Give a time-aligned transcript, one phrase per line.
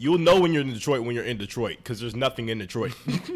[0.00, 2.94] You'll know when you're in Detroit when you're in Detroit because there's nothing in Detroit.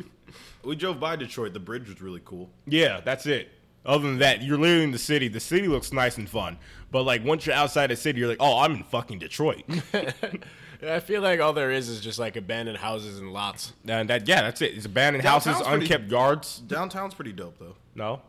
[0.64, 1.52] We drove by Detroit.
[1.52, 2.48] The bridge was really cool.
[2.66, 3.50] yeah, that's it.
[3.84, 5.28] Other than that, you're literally in the city.
[5.28, 6.56] The city looks nice and fun,
[6.90, 9.62] but like once you're outside the city, you're like, oh, I'm in fucking Detroit.
[10.82, 13.74] I feel like all there is is just like abandoned houses and lots.
[13.86, 14.74] and that yeah, that's it.
[14.74, 16.58] It's abandoned Downtown's houses, pretty- unkept yards.
[16.60, 17.76] Downtown's pretty dope though.
[17.94, 18.22] No,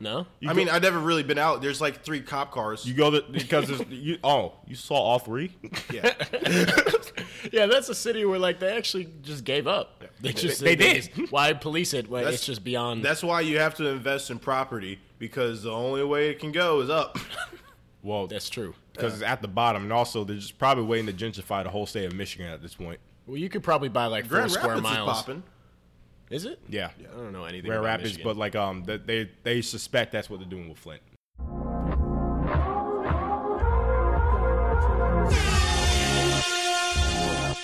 [0.00, 1.60] No, I mean, I've never really been out.
[1.60, 2.86] There's like three cop cars.
[2.86, 4.18] you go there because there's, you.
[4.22, 5.50] Oh, you saw all three.
[5.92, 6.14] yeah.
[7.52, 10.04] yeah, that's a city where like they actually just gave up.
[10.20, 11.10] They just They did.
[11.14, 12.08] just- why police it?
[12.08, 13.04] When That's- it's just beyond.
[13.04, 16.80] That's why you have to invest in property because the only way it can go
[16.80, 17.18] is up.
[18.00, 18.74] Well, That's true.
[18.92, 21.84] because it's at the bottom, and also they're just probably waiting to gentrify the whole
[21.84, 23.00] state of Michigan at this point.
[23.26, 25.24] Well, you could probably buy like four Grand square Rapids miles.
[26.30, 26.60] Is it?
[26.68, 27.08] Yeah, yeah.
[27.12, 27.68] I don't know anything.
[27.68, 28.24] Grand about Rapids, Michigan.
[28.24, 31.02] but like um, they they suspect that's what they're doing with Flint.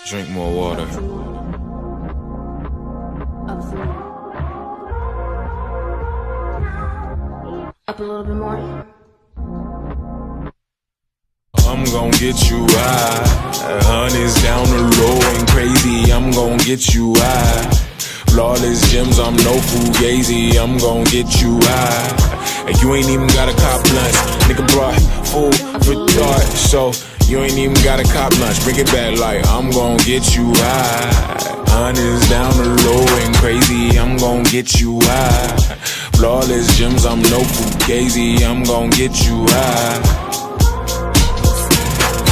[0.06, 0.82] Drink more water.
[7.86, 8.86] Up a little bit more.
[11.66, 13.80] I'm gonna get you high.
[13.84, 16.12] Honey's down the low and crazy.
[16.12, 17.83] I'm gonna get you high.
[18.34, 20.58] Flawless gems, I'm no fugazi.
[20.58, 22.66] I'm gon' get you high.
[22.66, 24.16] And you ain't even got a cop lunch.
[24.50, 24.98] Nigga brought
[25.30, 26.42] for thought.
[26.42, 26.90] So
[27.30, 28.60] you ain't even got a cop lunch.
[28.64, 31.64] Bring it back like I'm gon' get you high.
[31.68, 33.96] Honey's down the low and crazy.
[33.96, 35.76] I'm gon' get you high.
[36.16, 38.42] Flawless gems, I'm no fugazi.
[38.42, 40.02] I'm gon' get you high.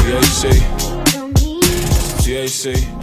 [0.02, 0.50] THC,
[2.24, 3.01] THC.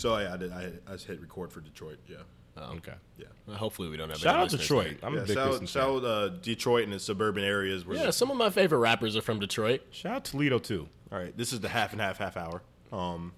[0.00, 0.50] So yeah, I did.
[0.50, 1.98] I, I just hit record for Detroit.
[2.08, 2.16] Yeah.
[2.58, 2.94] Okay.
[3.18, 3.26] Yeah.
[3.46, 4.16] Well, hopefully we don't have.
[4.16, 5.00] Shout any out listeners Detroit.
[5.00, 5.08] there.
[5.08, 5.96] I'm yeah a big shout, Pistons shout fan.
[5.96, 7.84] out uh, Detroit and the suburban areas.
[7.84, 9.82] Where Yeah, some of my favorite rappers are from Detroit.
[9.90, 10.88] Shout out Toledo too.
[11.12, 12.62] All right, this is the half and half half hour.
[12.92, 13.32] Um,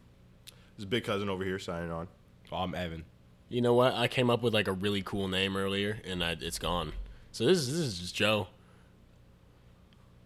[0.77, 2.07] this is big cousin over here signing on.
[2.53, 3.05] Oh, I'm Evan.
[3.49, 3.95] You know what?
[3.95, 6.93] I came up with like a really cool name earlier, and I, it's gone.
[7.33, 8.47] So this is this is just Joe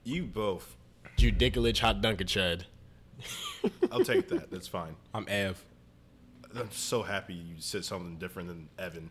[0.05, 0.77] You both.
[1.17, 2.65] Judiculich Hot Dunkachud.
[3.91, 4.51] I'll take that.
[4.51, 4.97] That's fine.
[5.15, 5.65] I'm Ev.
[6.59, 9.11] I'm so happy you said something different than Evan.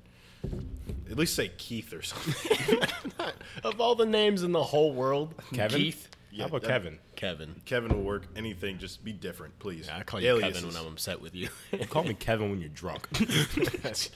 [1.09, 2.79] At least say Keith or something.
[3.63, 5.79] Of all the names in the whole world, Kevin.
[5.81, 6.99] Keith, Yeah, How about that- Kevin?
[7.15, 7.55] Kevin.
[7.65, 8.27] Kevin will work.
[8.35, 9.89] Anything, just be different, please.
[9.89, 10.61] I call you Aliases.
[10.61, 11.47] Kevin when I'm upset with you.
[11.89, 13.07] Call me Kevin when you're drunk.
[13.81, 14.09] that's,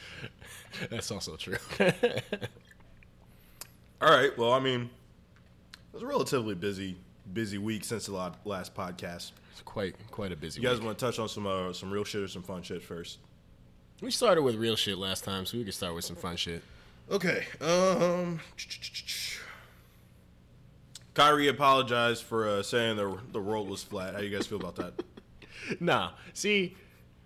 [0.90, 1.56] that's also true.
[4.02, 4.38] All right.
[4.38, 6.98] Well, I mean, it was a relatively busy,
[7.34, 8.14] busy week since the
[8.46, 9.32] last podcast.
[9.52, 10.60] It's quite quite a busy.
[10.60, 10.64] Week.
[10.64, 10.88] You guys week.
[10.88, 13.20] want to touch on some uh, some real shit or some fun shit first?
[14.02, 16.62] We started with real shit last time, so we can start with some fun shit.
[17.12, 17.46] Okay.
[17.60, 18.40] Um.
[21.14, 24.16] Kyrie apologized for uh, saying the the world was flat.
[24.16, 24.94] How you guys feel about that?
[25.80, 26.76] Nah, see,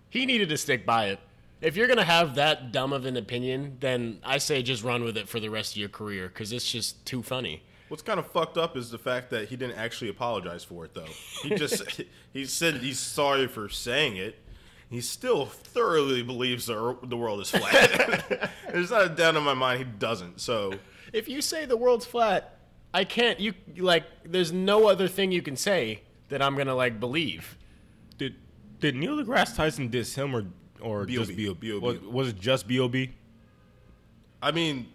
[0.10, 1.20] he needed to stick by it.
[1.62, 5.16] If you're gonna have that dumb of an opinion, then I say just run with
[5.16, 7.64] it for the rest of your career because it's just too funny.
[7.94, 10.96] What's kind of fucked up is the fact that he didn't actually apologize for it,
[10.96, 11.06] though.
[11.44, 12.02] He just
[12.34, 14.40] he said he's sorry for saying it.
[14.90, 18.50] He still thoroughly believes the, the world is flat.
[18.72, 20.42] There's not a doubt in my mind he doesn't.
[20.42, 20.74] So
[21.14, 22.58] If you say the world's flat,
[22.96, 23.40] I can't.
[23.40, 27.60] You like, there's no other thing you can say that I'm gonna like believe.
[28.18, 28.34] did
[28.80, 30.48] did Neil deGrasse Tyson diss him or
[30.82, 31.36] or just B.O.B..
[31.36, 31.68] B.O.B.?
[31.68, 31.86] B.O.B..
[31.86, 33.12] Was, was it just B.O.B.?
[34.42, 34.88] I mean,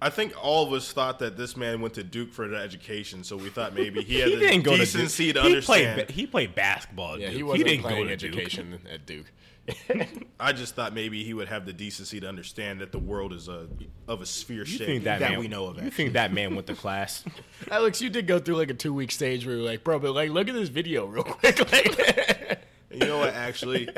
[0.00, 3.24] I think all of us thought that this man went to Duke for the education,
[3.24, 5.54] so we thought maybe he had the didn't go decency to to, Duke.
[5.56, 6.06] He played, understand.
[6.08, 7.14] ba- he played basketball.
[7.14, 7.36] at Yeah, Duke.
[7.36, 8.34] he wasn't didn't playing go to Duke.
[8.36, 9.26] education at Duke.
[10.38, 13.48] I just thought maybe he would have the decency to understand that the world is
[13.48, 13.66] a
[14.06, 15.82] of a sphere You shape think that, man, we know of.
[15.82, 17.24] You think that man went to class?
[17.70, 20.12] Alex, you did go through like a two week stage where you're like, bro, but
[20.14, 21.58] like, look at this video real quick.
[21.72, 22.60] Like,
[22.92, 23.34] You know what?
[23.34, 23.88] Actually,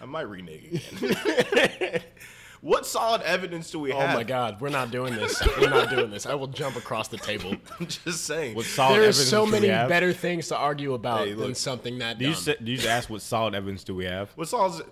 [0.00, 2.02] I might renege again.
[2.60, 4.10] What solid evidence do we oh have?
[4.14, 5.40] Oh my god, we're not doing this.
[5.58, 6.26] We're not doing this.
[6.26, 7.54] I will jump across the table.
[7.80, 8.54] I'm just saying.
[8.54, 12.18] What solid There are so many better things to argue about Hey, than something that
[12.18, 12.40] Do you, dumb.
[12.40, 14.30] say, do you just ask what solid evidence do we have?
[14.34, 14.84] what solid?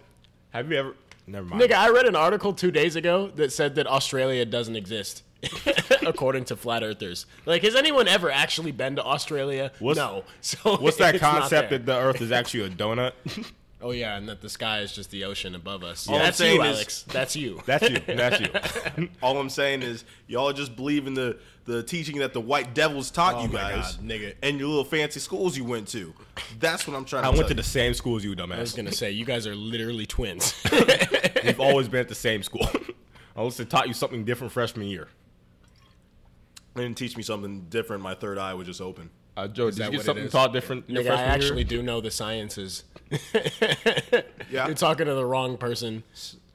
[0.50, 0.94] Have you ever?
[1.26, 1.60] Never mind.
[1.60, 5.24] Nigga, I read an article two days ago that said that Australia doesn't exist,
[6.06, 7.26] according to flat earthers.
[7.46, 9.72] Like, has anyone ever actually been to Australia?
[9.80, 10.22] What's- no.
[10.40, 13.12] So What's that concept that the Earth is actually a donut?
[13.86, 16.08] Oh yeah, and that the sky is just the ocean above us.
[16.08, 17.02] All I'm That's saying you, is- Alex.
[17.04, 17.60] That's you.
[17.66, 17.98] That's you.
[18.16, 19.08] That's you.
[19.22, 23.12] All I'm saying is y'all just believe in the the teaching that the white devils
[23.12, 24.34] taught Oh you my guys, God, nigga.
[24.42, 26.12] and your little fancy schools you went to.
[26.58, 27.28] That's what I'm trying to.
[27.28, 27.62] I tell went to you.
[27.62, 28.56] the same school as you, dumbass.
[28.56, 30.52] I was gonna say you guys are literally twins.
[31.44, 32.68] We've always been at the same school.
[33.36, 35.06] Unless they taught you something different freshman year.
[36.74, 38.02] They didn't teach me something different.
[38.02, 39.10] My third eye was just open.
[39.36, 40.32] Uh, Joe, did that you get something is?
[40.32, 40.88] taught different?
[40.88, 41.34] your Nigga, I freshman year?
[41.34, 42.84] actually do know the sciences.
[44.48, 44.66] Yeah.
[44.66, 46.04] You're talking to the wrong person.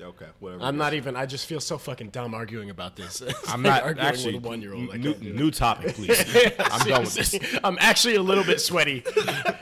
[0.02, 0.64] Okay, whatever.
[0.64, 1.18] I'm not even.
[1.18, 3.20] I just feel so fucking dumb arguing about this.
[3.22, 4.36] It's I'm like not arguing actually.
[4.36, 4.98] with a one year old.
[4.98, 6.18] New, new topic, please.
[6.60, 7.38] I'm done with this.
[7.66, 9.04] I'm actually a little bit sweaty.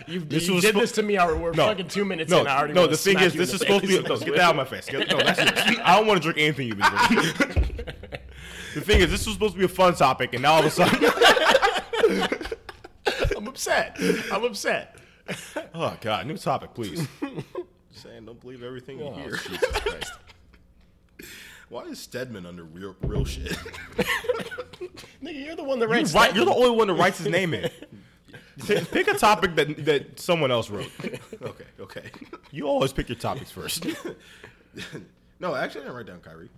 [0.08, 1.18] You, This you was did spo- this to me.
[1.18, 1.40] Already.
[1.40, 1.66] We're No.
[1.68, 2.48] fucking two minutes No, in.
[2.48, 2.86] I already no.
[2.86, 3.98] The thing is, this is supposed to be.
[3.98, 4.08] face.
[4.08, 4.86] No, get that out of my face.
[4.86, 5.80] Get- No, that's it.
[5.84, 7.86] I don't want to drink anything you've been drinking.
[8.76, 10.66] the thing is, this was supposed to be a fun topic, and now all of
[10.66, 12.30] a sudden, I'm
[13.68, 13.98] upset.
[14.32, 14.96] I'm upset.
[15.76, 17.08] oh god, new topic, please.
[17.92, 19.36] saying don't believe everything you Oh, hear.
[19.36, 20.14] Jesus Christ.
[21.70, 23.52] Why is Stedman under real real shit?
[25.22, 26.14] Nigga, you're the one that writes.
[26.14, 26.36] right, that.
[26.36, 27.70] you're the only one that writes his name in.
[28.66, 30.90] Pick a topic that that someone else wrote.
[31.42, 32.12] okay, okay.
[32.52, 33.86] You always pick your topics first.
[35.40, 36.50] No, actually, I didn't write down Kyrie.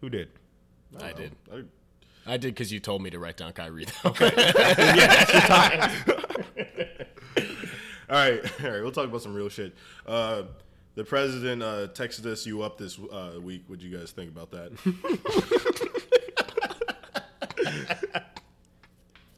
[0.00, 0.28] Who did?
[1.00, 1.32] I did.
[1.52, 1.62] I,
[2.26, 3.84] I did because you told me to write down Kyrie.
[3.84, 4.10] Though.
[4.10, 4.14] all
[8.10, 8.82] right, all right.
[8.82, 9.74] We'll talk about some real shit.
[10.06, 10.44] Uh,
[10.94, 13.64] the president uh, texted us you up this uh, week.
[13.66, 14.72] What do you guys think about that?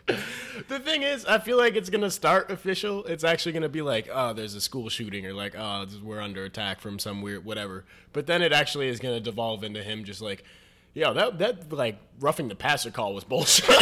[0.69, 3.05] The thing is, I feel like it's gonna start official.
[3.05, 6.45] It's actually gonna be like, oh, there's a school shooting, or like, oh, we're under
[6.45, 7.85] attack from some weird whatever.
[8.13, 10.45] But then it actually is gonna devolve into him just like,
[10.95, 13.67] yo, that that like roughing the passer call was bullshit.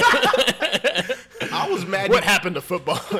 [1.53, 2.09] I was mad.
[2.11, 2.99] what happened to football?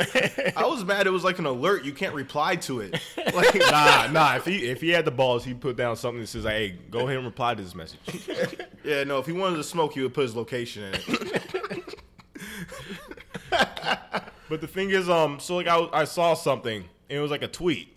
[0.57, 1.07] I was mad.
[1.07, 1.85] It was like an alert.
[1.85, 3.01] You can't reply to it.
[3.35, 4.37] Like, Nah, nah.
[4.37, 6.79] If he if he had the balls, he'd put down something that says, like, "Hey,
[6.91, 8.01] go ahead and reply to this message."
[8.85, 9.19] yeah, no.
[9.19, 11.99] If he wanted to smoke, he would put his location in it.
[14.49, 17.43] But the thing is, um, so like I, I saw something, and it was like
[17.43, 17.92] a tweet,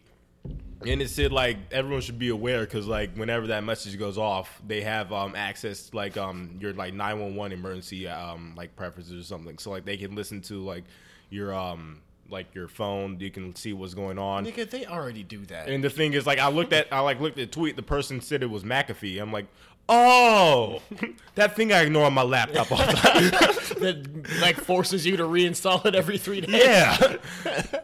[0.86, 4.62] and it said like everyone should be aware because like whenever that message goes off,
[4.66, 8.75] they have um access to, like um your like nine one one emergency um like
[8.75, 10.83] preferences or something, so like they can listen to like
[11.30, 14.45] your um like your phone, you can see what's going on.
[14.45, 15.68] Nigga, they already do that.
[15.69, 17.75] And the thing is, like, I looked at, I like looked at the tweet.
[17.75, 19.22] The person said it was McAfee.
[19.22, 19.45] I'm like,
[19.88, 20.81] oh,
[21.36, 23.24] that thing I ignore on my laptop all the time.
[23.81, 26.63] that like forces you to reinstall it every three days.
[26.63, 27.18] yeah.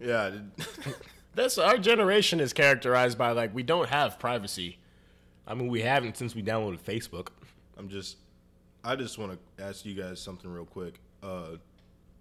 [0.00, 0.30] Yeah,
[1.38, 4.78] That's our generation is characterized by like we don't have privacy.
[5.46, 7.28] I mean, we haven't since we downloaded Facebook.
[7.76, 8.16] I'm just.
[8.84, 11.00] I just want to ask you guys something real quick.
[11.22, 11.56] Uh,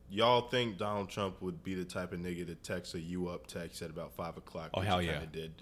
[0.09, 3.47] y'all think Donald Trump would be the type of nigga to text a "you up"
[3.47, 4.69] text at about five o'clock?
[4.75, 5.21] Oh, hell he yeah.
[5.31, 5.53] Did.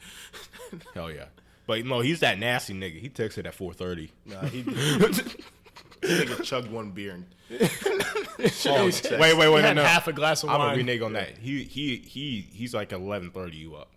[0.94, 1.26] Hell yeah.
[1.68, 3.00] But no, he's that nasty nigga.
[3.00, 4.10] He texted at 4:30.
[4.26, 5.44] Nah, he did.
[6.02, 7.26] Nigga chugged one beer and.
[8.68, 9.12] Oh, text.
[9.12, 9.84] wait, wait, He wait, no, had no.
[9.84, 10.56] half a glass of wine.
[10.56, 10.78] I'm gonna wine.
[10.80, 11.38] renege on that.
[11.38, 13.90] He he he he's like 11:30 you up.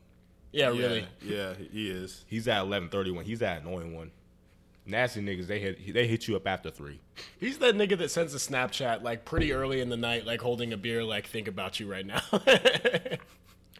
[0.53, 1.07] Yeah, Yeah, really.
[1.23, 2.25] Yeah, he is.
[2.29, 3.25] He's at eleven thirty one.
[3.25, 4.11] he's that annoying one.
[4.87, 7.01] Nasty niggas, they hit they hit you up after three.
[7.41, 10.73] He's that nigga that sends a Snapchat like pretty early in the night, like holding
[10.73, 12.23] a beer, like think about you right now.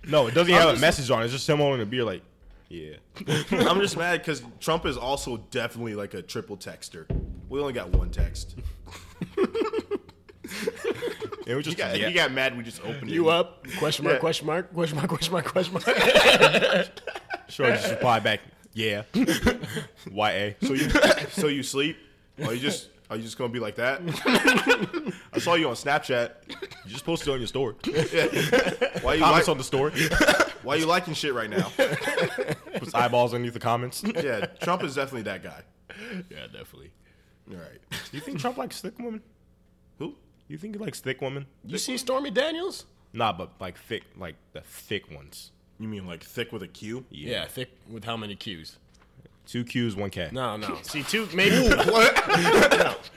[0.07, 1.21] No, it doesn't even have a message on.
[1.21, 1.25] it.
[1.25, 2.23] It's just him holding a beer, like,
[2.71, 2.95] yeah.
[3.51, 7.05] I'm just mad because Trump is also definitely like a triple texter.
[7.49, 8.57] We only got one text.
[11.47, 12.09] It was He just got, yeah.
[12.09, 12.57] he got mad.
[12.57, 13.15] We just opened it.
[13.15, 13.67] you up?
[13.79, 14.17] Question mark?
[14.17, 14.21] Yeah.
[14.21, 14.75] Question mark?
[14.75, 15.09] Question mark?
[15.09, 15.45] Question mark?
[15.47, 16.89] Question mark?
[17.49, 18.41] Sure, just reply back.
[18.75, 19.05] Yeah.
[19.15, 20.51] YA.
[20.61, 20.91] So you,
[21.31, 21.97] so you sleep?
[22.45, 24.03] Are you just, are you just gonna be like that?
[25.33, 26.33] I saw you on Snapchat.
[26.85, 27.75] You just posted on your story.
[27.83, 29.93] Why you Comments like, on the story.
[30.63, 31.73] Why you liking shit right now?
[32.75, 34.05] Puts eyeballs underneath the comments.
[34.05, 35.63] Yeah, Trump is definitely that guy.
[36.31, 36.93] yeah, definitely.
[37.51, 37.81] All right.
[37.91, 39.23] Do you think Trump likes thick women?
[39.99, 40.15] Who?
[40.49, 41.47] You think he likes thick women?
[41.65, 42.85] You see Stormy Daniels?
[43.13, 45.53] Nah, but like thick, like the thick ones.
[45.79, 47.05] You mean like thick with a Q?
[47.11, 47.47] Yeah.
[47.47, 48.77] thick with how many Q's?
[49.47, 50.29] Two Q's, one K.
[50.31, 50.79] No, no.
[50.83, 53.11] See, two maybe What?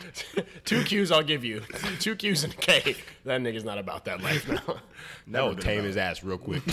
[0.64, 1.62] two Q's I'll give you.
[2.00, 2.96] Two Q's and a K.
[3.26, 4.62] That nigga's not about that life now.
[4.66, 4.80] That
[5.28, 6.64] Never would been tame his ass real quick.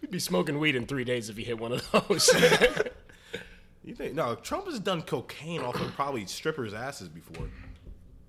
[0.00, 2.30] We'd be smoking weed in three days if he hit one of those.
[3.86, 4.14] You think?
[4.14, 7.48] No, Trump has done cocaine off of probably strippers' asses before.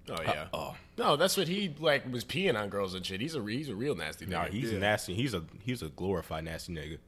[0.10, 0.46] Oh yeah.
[0.54, 3.20] oh No, that's what he like was peeing on girls and shit.
[3.20, 4.30] He's a he's a real nasty nigga.
[4.30, 4.80] nah, he's Yeah.
[4.80, 5.14] nasty.
[5.16, 7.00] He's a he's a glorified nasty nigga.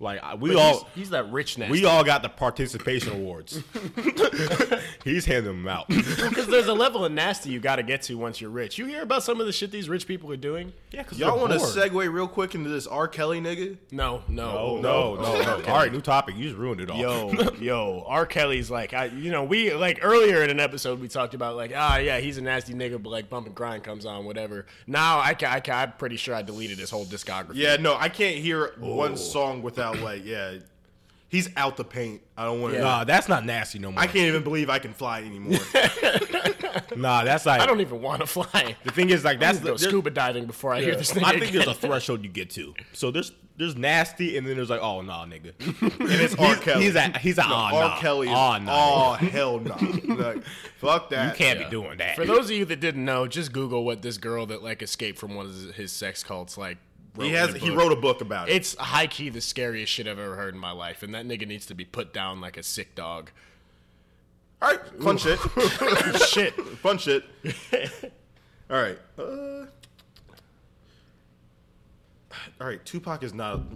[0.00, 1.70] Like we But all he's, he's that rich nasty.
[1.72, 3.62] we all got the participation awards.
[5.04, 5.86] he's handing them out.
[5.88, 8.76] because there's a level of nasty you got to get to once you're rich.
[8.76, 10.72] You hear about some of the shit these rich people are doing?
[10.90, 13.06] Yeah, because Y'all want to segue real quick into this R.
[13.08, 13.76] Kelly nigga?
[13.92, 15.64] No, no, Oh no, no, no.
[15.68, 16.36] All right, new topic.
[16.36, 16.98] You just ruined it all.
[16.98, 18.26] Yo, yo, R.
[18.26, 21.72] Kelly's like, I, you know, we like earlier in an episode we talked about like,
[21.74, 24.66] ah, yeah, he's a nasty nigga, but like bump and grind comes on, whatever.
[24.86, 27.52] Now I, ca- I, I'm pretty sure I deleted his whole discography.
[27.54, 30.58] Yeah, no, I can't hear one song without like, yeah,
[31.28, 32.22] he's out the paint.
[32.36, 32.78] I don't want to.
[32.80, 32.84] Yeah.
[32.84, 34.00] Nah, that's not nasty no more.
[34.00, 35.58] I can't even believe I can fly anymore.
[36.96, 38.76] Nah, that's like I don't even want to fly.
[38.84, 41.24] the thing is like That's that's go the, scuba diving before I hear this thing.
[41.24, 42.74] I think there's a threshold you get to.
[42.92, 45.52] So there's there's nasty, and then there's like, oh nah, nigga.
[46.00, 46.54] And it's R.
[46.54, 46.84] He's, Kelly.
[46.84, 47.88] he's a he's a No, oh, R.
[47.88, 47.98] nah.
[48.00, 48.66] Kelly is oh, nah.
[48.70, 49.74] oh hell no.
[50.14, 50.44] Like,
[50.78, 51.32] fuck that.
[51.32, 51.64] you can't Yeah.
[51.66, 52.16] be doing that.
[52.16, 55.18] For those of you that didn't know, just Google what this girl that like escaped
[55.18, 56.78] from one of his- his sex cults like.
[57.16, 58.56] Wrote He has he wrote a book about it.
[58.56, 61.46] It's high key the scariest shit I've ever heard in my life, and that nigga
[61.46, 63.30] needs to be put down like a sick dog.
[64.60, 65.38] All right, fun shit.
[66.28, 66.54] shit.
[66.78, 67.24] fun shit.
[68.70, 68.98] All right.
[69.18, 69.66] Uh,
[72.60, 73.60] all right, Tupac is not.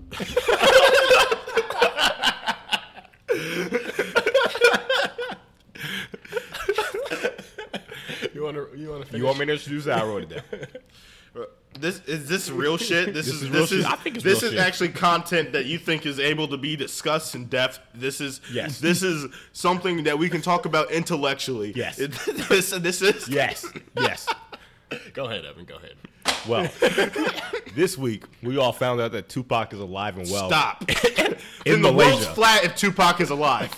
[8.38, 8.78] You want to?
[8.78, 9.18] You want to?
[9.18, 9.90] you want me to introduce it?
[9.90, 10.66] I wrote it down.
[11.80, 13.14] This is this real shit.
[13.14, 13.78] This, is, is real this shit.
[13.80, 14.66] is I think it's this real is shit.
[14.66, 17.80] actually content that you think is able to be discussed in depth.
[17.94, 18.78] This is Yes.
[18.80, 21.72] This is something that we can talk about intellectually.
[21.74, 21.98] Yes.
[21.98, 22.12] It-
[22.48, 23.66] this, this is Yes,
[23.96, 24.26] yes.
[25.12, 25.64] Go ahead, Evan.
[25.64, 25.94] Go ahead.
[26.46, 26.70] Well,
[27.74, 30.48] this week we all found out that Tupac is alive and well.
[30.48, 30.84] Stop.
[31.16, 33.70] In In the world's flat if Tupac is alive.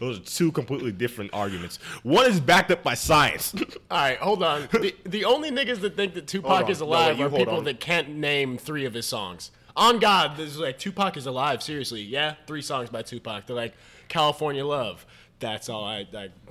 [0.00, 1.76] Those are two completely different arguments.
[2.02, 3.54] One is backed up by science.
[3.90, 4.66] All right, hold on.
[4.72, 7.64] The, the only niggas that think that Tupac is alive wait, you are people on.
[7.64, 9.50] that can't name three of his songs.
[9.76, 11.62] On God, this is like Tupac is alive.
[11.62, 13.46] Seriously, yeah, three songs by Tupac.
[13.46, 13.74] They're like
[14.08, 15.04] California Love.
[15.38, 16.06] That's all I.
[16.14, 16.30] I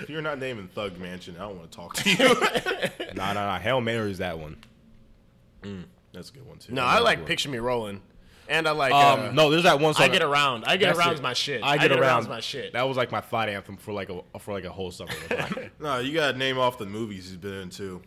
[0.00, 2.18] if you're not naming Thug Mansion, I don't want to talk to you.
[3.14, 3.58] nah, nah, nah.
[3.58, 4.56] Hail Mary is that one.
[5.62, 6.74] Mm, that's a good one too.
[6.74, 8.02] no, I like Picture Me Rolling,
[8.48, 8.92] and I like.
[8.92, 10.04] uh, Um, no, there's that one song.
[10.04, 10.64] I get around.
[10.66, 11.14] I get That's around it.
[11.14, 11.62] is my shit.
[11.62, 12.00] I get, around.
[12.00, 12.72] around my shit.
[12.72, 15.12] That was like my fight anthem for like a for like a whole summer.
[15.80, 18.00] No, you gotta name off the movies he's been in too.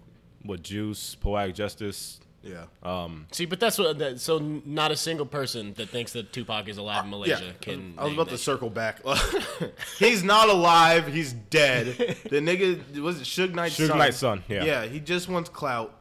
[0.46, 2.20] With Juice, Poetic Justice.
[2.44, 2.66] Yeah.
[3.32, 3.98] See, but that's what.
[4.00, 7.52] That, so not a single person that thinks that Tupac is alive in Malaysia yeah,
[7.60, 7.94] can.
[7.98, 9.02] I was name about to that circle back.
[10.00, 11.08] he's not alive.
[11.08, 11.88] He's dead.
[12.30, 13.98] The nigga was it Suge Knight's Suge son.
[13.98, 14.64] Knight's son, yeah.
[14.64, 15.94] Yeah, he just wants clout,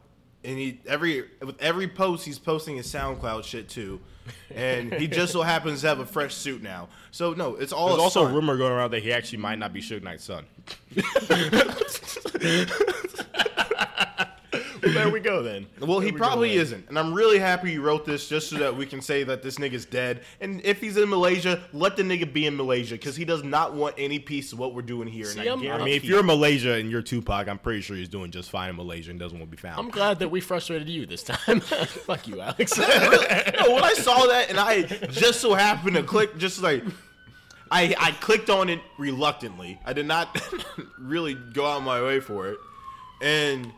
[0.44, 4.00] and he every with every post he's posting his SoundCloud shit too,
[4.54, 6.88] and he just so happens to have a fresh suit now.
[7.10, 7.88] So no, it's all.
[7.88, 8.32] There's a also stunt.
[8.32, 10.44] a rumor going around that he actually might not be Suge Knight's son.
[14.80, 15.66] There we go then.
[15.80, 18.76] Well, he we probably isn't, and I'm really happy you wrote this just so that
[18.76, 20.22] we can say that this nigga's dead.
[20.40, 23.74] And if he's in Malaysia, let the nigga be in Malaysia because he does not
[23.74, 25.26] want any piece of what we're doing here.
[25.26, 28.08] See, I, I mean, if you're in Malaysia and you're Tupac, I'm pretty sure he's
[28.08, 29.78] doing just fine in Malaysia and doesn't want to be found.
[29.78, 31.60] I'm glad that we frustrated you this time.
[31.60, 32.76] Fuck you, Alex.
[32.78, 36.82] no, when I saw that and I just so happened to click, just like
[37.70, 39.80] I I clicked on it reluctantly.
[39.84, 40.40] I did not
[40.98, 42.58] really go out my way for it,
[43.20, 43.72] and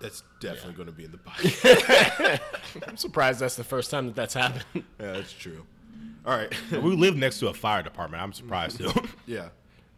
[0.00, 2.40] that's definitely going to be in the podcast.
[2.88, 4.64] I'm surprised that's the first time that that's happened.
[4.74, 5.64] yeah, that's true.
[6.24, 8.22] All right, we live next to a fire department.
[8.22, 8.90] I'm surprised too.
[9.26, 9.48] yeah.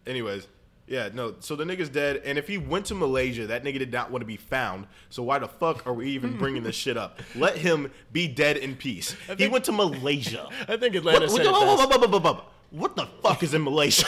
[0.06, 0.46] Anyways.
[0.86, 1.34] Yeah, no.
[1.40, 4.22] So the nigga's dead, and if he went to Malaysia, that nigga did not want
[4.22, 4.86] to be found.
[5.10, 7.20] So why the fuck are we even bringing this shit up?
[7.34, 9.14] Let him be dead in peace.
[9.36, 10.48] He went to Malaysia.
[10.66, 12.46] I think Atlanta What, said what.
[12.70, 14.06] What the fuck is in Malaysia?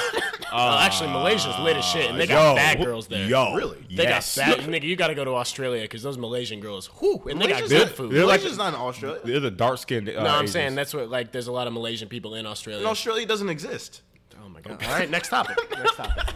[0.52, 3.26] Well, actually, Malaysia's lit as shit, and they Yo, got bad girls there.
[3.26, 3.78] Yo, Really?
[3.90, 4.36] They yes.
[4.36, 4.82] got bad nigga.
[4.82, 7.88] You got to go to Australia because those Malaysian girls, whew, and they got good
[7.90, 8.12] food.
[8.12, 9.20] they're like- Malaysia's not in Australia.
[9.24, 10.08] They're the dark skinned.
[10.08, 10.50] Uh, no, I'm Asians.
[10.52, 11.32] saying that's what like.
[11.32, 12.80] There's a lot of Malaysian people in Australia.
[12.80, 14.02] And Australia doesn't exist.
[14.44, 14.82] oh my god!
[14.84, 15.56] All right, next topic.
[15.78, 16.34] Next topic.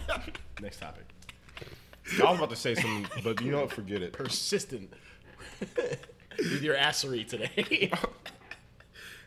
[0.61, 1.05] next topic.
[2.23, 3.73] I was about to say something, but you know what?
[3.73, 4.13] Forget it.
[4.13, 4.93] Persistent
[6.39, 7.91] with your assery today.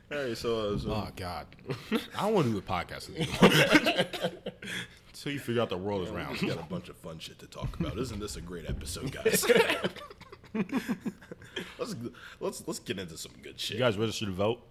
[0.10, 1.48] All right, so, uh, so Oh God,
[1.92, 4.32] I don't want to do a podcast anymore.
[5.10, 6.40] Until you figure out the world is round.
[6.40, 7.98] we got a bunch of fun shit to talk about.
[7.98, 9.46] Isn't this a great episode, guys?
[11.80, 11.96] let's
[12.40, 13.78] let's let's get into some good shit.
[13.78, 14.62] You guys registered to vote?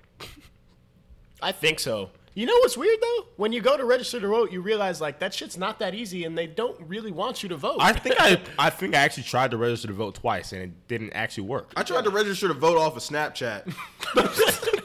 [1.43, 2.11] I think so.
[2.33, 3.26] You know what's weird though?
[3.37, 6.25] When you go to register to vote, you realize like that shit's not that easy,
[6.25, 7.78] and they don't really want you to vote.
[7.81, 10.88] I think I, I think I actually tried to register to vote twice, and it
[10.88, 11.73] didn't actually work.
[11.76, 13.73] I tried to register to vote off of Snapchat.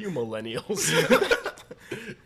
[0.00, 0.90] you millennials.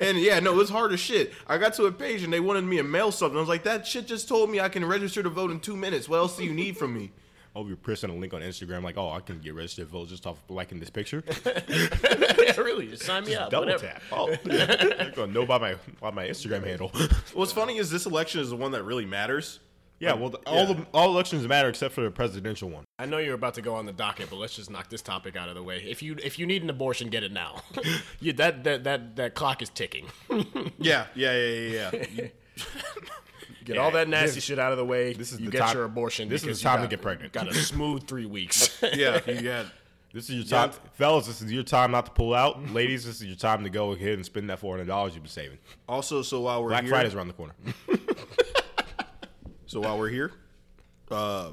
[0.00, 1.32] And yeah, no, it was hard as shit.
[1.46, 3.36] I got to a page and they wanted me to mail something.
[3.36, 5.76] I was like, that shit just told me I can register to vote in two
[5.76, 6.08] minutes.
[6.08, 7.12] What else do you need from me?
[7.56, 10.10] Oh, you're pressing a link on Instagram, like, oh, I can get registered to vote
[10.10, 11.24] just off liking this picture.
[11.46, 13.50] yeah, really, just sign me up.
[13.50, 13.86] Double whatever.
[13.86, 14.02] tap.
[14.12, 16.92] Oh, you're gonna know by my by my Instagram handle.
[17.32, 19.58] What's funny is this election is the one that really matters.
[20.00, 22.84] Yeah, well, the, all the all elections matter except for the presidential one.
[22.98, 25.36] I know you're about to go on the docket, but let's just knock this topic
[25.36, 25.78] out of the way.
[25.86, 27.62] If you if you need an abortion, get it now.
[28.20, 30.06] you, that, that that that clock is ticking.
[30.78, 32.26] Yeah, yeah, yeah, yeah, yeah.
[33.64, 35.12] Get all that nasty shit out of the way.
[35.12, 36.30] this is you the get time- your abortion.
[36.30, 37.32] this is because the time you to get pregnant.
[37.34, 38.82] Got a smooth three weeks.
[38.94, 39.66] yeah, you got
[40.14, 41.26] This is your time, fellas.
[41.26, 42.72] This is your time not to pull out.
[42.72, 45.22] Ladies, this is your time to go ahead and spend that four hundred dollars you've
[45.24, 45.58] been saving.
[45.86, 47.52] Also, so while we're Black here, Friday's around the corner.
[49.68, 50.32] So while we're here,
[51.10, 51.50] uh,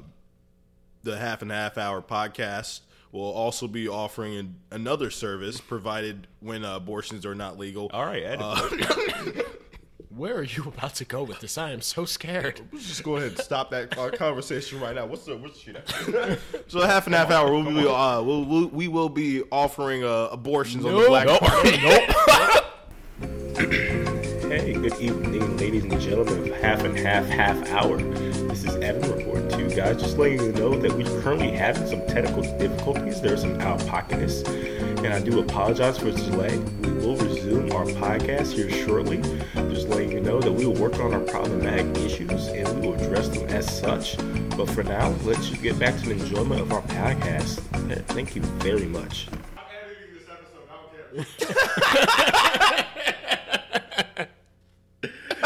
[1.02, 2.80] the half and half hour podcast
[3.12, 7.90] will also be offering an, another service provided when uh, abortions are not legal.
[7.92, 8.40] All right, Ed.
[10.08, 11.58] Where are you about to go with this?
[11.58, 12.62] I am so scared.
[12.72, 15.04] Let's just go ahead and stop that uh, conversation right now.
[15.04, 16.40] What's the what's the shit?
[16.68, 20.28] so half and half hour, we'll be, uh, we'll, we'll, we will be offering uh,
[20.32, 21.26] abortions on the black
[23.18, 24.12] market.
[24.56, 27.98] Hey, good evening, ladies and gentlemen of Half and Half Half Hour.
[27.98, 31.86] This is Evan reporting to you guys, just letting you know that we're currently having
[31.86, 33.20] some technical difficulties.
[33.20, 36.56] There's some out pocketness, and I do apologize for the delay.
[36.56, 39.18] We will resume our podcast here shortly.
[39.68, 42.94] Just letting you know that we will work on our problematic issues and we will
[42.94, 44.16] address them as such.
[44.56, 47.58] But for now, let's just get back to the enjoyment of our podcast.
[48.06, 49.28] Thank you very much.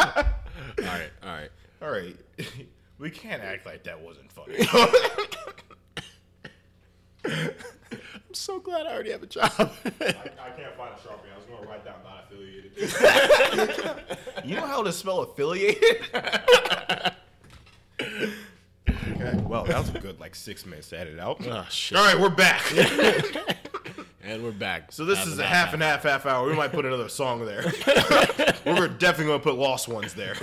[0.01, 1.51] All right, all right.
[1.83, 2.17] All right,
[3.11, 4.57] we can't act like that wasn't funny.
[7.25, 9.51] I'm so glad I already have a job.
[9.57, 9.67] I,
[10.01, 11.33] I can't find a sharpie.
[11.33, 12.73] I was going to write down not affiliated.
[14.45, 16.07] you know how to spell affiliated?
[18.01, 19.35] okay.
[19.45, 21.45] Well, that was a good like six minutes to edit out.
[21.47, 21.99] oh shit.
[21.99, 22.63] All right, we're back.
[24.23, 24.93] And we're back.
[24.93, 26.47] So this is a half and half half hour.
[26.47, 27.65] We might put another song there.
[28.65, 30.37] We're definitely gonna put Lost Ones there.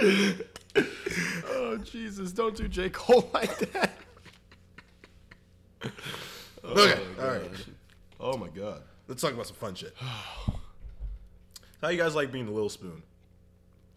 [0.00, 2.32] Oh Jesus!
[2.32, 3.90] Don't do J Cole like that.
[6.64, 7.50] Okay, all right.
[8.20, 8.82] Oh my god.
[9.06, 9.94] Let's talk about some fun shit.
[11.82, 13.02] How you guys like being the little spoon?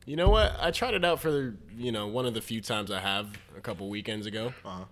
[0.05, 0.55] You know what?
[0.59, 3.27] I tried it out for you know one of the few times I have
[3.57, 4.53] a couple weekends ago.
[4.65, 4.85] Uh-huh.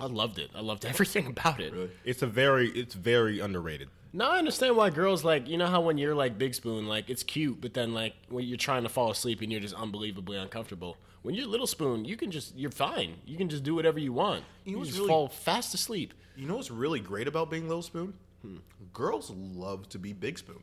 [0.00, 0.50] I loved it.
[0.54, 1.72] I loved everything about it.
[1.72, 1.90] Really?
[2.04, 3.88] It's a very, it's very underrated.
[4.14, 7.08] Now I understand why girls like you know how when you're like Big Spoon, like
[7.08, 10.36] it's cute, but then like when you're trying to fall asleep and you're just unbelievably
[10.36, 10.98] uncomfortable.
[11.22, 13.14] When you're Little Spoon, you can just you're fine.
[13.24, 14.44] You can just do whatever you want.
[14.64, 16.12] You You, know just really- fall fast asleep.
[16.36, 18.14] You know what's really great about being little spoon?
[18.42, 18.56] Hmm.
[18.92, 20.62] Girls love to be big spoon.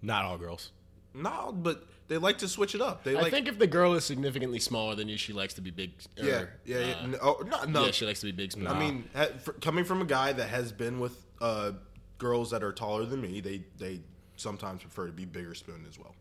[0.00, 0.70] Not all girls.
[1.14, 3.04] No, but they like to switch it up.
[3.04, 5.60] They like I think if the girl is significantly smaller than you, she likes to
[5.60, 5.92] be big.
[6.20, 6.94] or, yeah, yeah, yeah.
[7.02, 7.84] uh, no, oh, no, no.
[7.86, 8.66] yeah, she likes to be Big Spoon.
[8.66, 11.72] I mean, ha, for, coming from a guy that has been with uh,
[12.18, 14.00] girls that are taller than me, they they
[14.36, 16.14] sometimes prefer to be bigger spoon as well.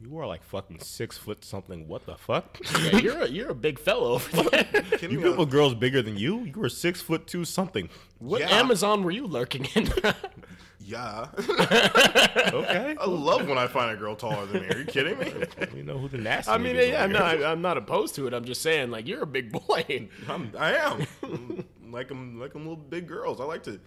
[0.00, 1.86] You are like fucking six foot something.
[1.88, 2.58] What the fuck?
[2.82, 4.18] yeah, you're a, you're a big fellow.
[4.18, 6.40] Can you we, been uh, with girls bigger than you?
[6.40, 7.88] You were six foot two something.
[8.18, 8.58] What Yeah.
[8.58, 9.90] Amazon were you lurking in?
[10.80, 12.83] yeah, Okay.
[13.04, 14.68] I love when I find a girl taller than me.
[14.68, 15.32] Are you kidding me?
[15.76, 16.50] you know who the nasty?
[16.50, 17.18] I mean, yeah, no.
[17.18, 18.32] I, I'm not opposed to it.
[18.34, 20.08] I'm just saying, like, you're a big boy.
[20.28, 21.06] I'm, I am
[21.90, 23.40] like I'm like I'm little big girls.
[23.40, 23.78] I like to.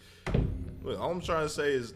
[0.84, 1.93] Look, all I'm trying to say is,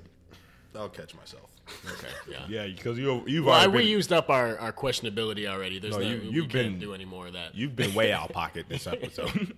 [0.75, 1.49] I'll catch myself.
[1.85, 2.45] Okay, yeah.
[2.49, 5.79] Yeah, because you you've Well, I, already we been, used up our, our questionability already.
[5.79, 7.55] There's No, no, you- we you've can't been- do any more of that.
[7.55, 9.55] you've been way out of pocket this episode.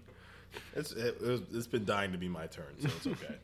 [0.76, 3.36] It's it, it was, it's been dying to be my turn, so it's okay.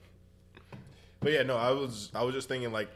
[1.21, 2.89] but yeah, no, I was I was just thinking like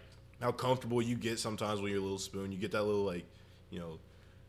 [0.43, 2.51] how comfortable you get sometimes when you're a little spoon.
[2.51, 3.25] You get that little like,
[3.71, 3.97] you know,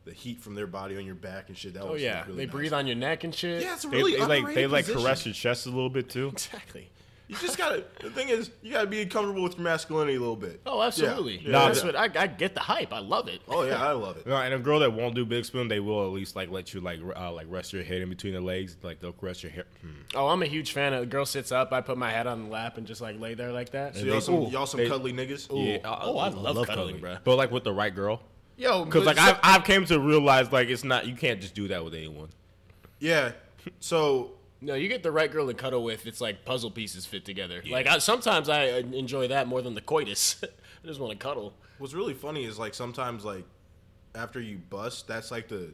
[0.04, 1.74] the heat from their body on your back and shit.
[1.74, 2.52] That oh was yeah, really they nice.
[2.52, 3.62] breathe on your neck and shit.
[3.62, 5.02] Yeah, it's a they, really they like they like position.
[5.02, 6.28] caress your chest a little bit too.
[6.28, 6.90] exactly.
[7.26, 7.84] You just gotta.
[8.00, 10.60] The thing is, you gotta be comfortable with your masculinity a little bit.
[10.66, 11.38] Oh, absolutely.
[11.38, 11.52] Yeah.
[11.52, 12.92] Nah, That's what I, I get the hype.
[12.92, 13.40] I love it.
[13.48, 14.26] Oh yeah, I love it.
[14.26, 16.74] No, and a girl that won't do big spoon, they will at least like let
[16.74, 18.76] you like uh, like rest your head in between the legs.
[18.82, 19.64] Like they'll rest your hair.
[19.80, 19.88] Hmm.
[20.14, 21.00] Oh, I'm a huge fan of.
[21.00, 21.72] The girl sits up.
[21.72, 23.96] I put my head on the lap and just like lay there like that.
[23.96, 25.48] So y'all some, Ooh, y'all some they- cuddly niggas.
[25.50, 27.20] Yeah, Oh, I love cuddling, bruh.
[27.24, 28.20] But like with the right girl,
[28.58, 31.54] Yo, because like so- I've I've came to realize like it's not you can't just
[31.54, 32.28] do that with anyone.
[33.00, 33.32] Yeah.
[33.80, 36.06] So No, you get the right girl to cuddle with.
[36.06, 37.62] It's like puzzle pieces fit together.
[37.68, 40.36] Like I, sometimes I uh, enjoy that more than the coitus.
[40.42, 41.52] I just want to cuddle.
[41.78, 43.44] what's really funny is like sometimes like
[44.14, 45.72] after you bust, that's like the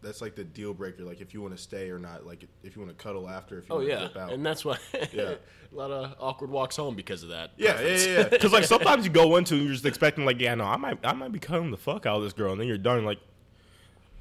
[0.00, 1.02] that's like the deal breaker.
[1.04, 2.26] Like if you want to stay or not.
[2.26, 3.58] Like if you want to cuddle after.
[3.58, 4.32] If you Oh want to yeah, out.
[4.32, 4.78] and that's why
[5.12, 5.34] Yeah.
[5.34, 7.50] a lot of awkward walks home because of that.
[7.56, 8.22] yeah, yeah, yeah, yeah.
[8.30, 10.98] Because like sometimes you go into and you're just expecting like yeah no I might
[11.04, 13.18] I might be cutting the fuck out of this girl and then you're done like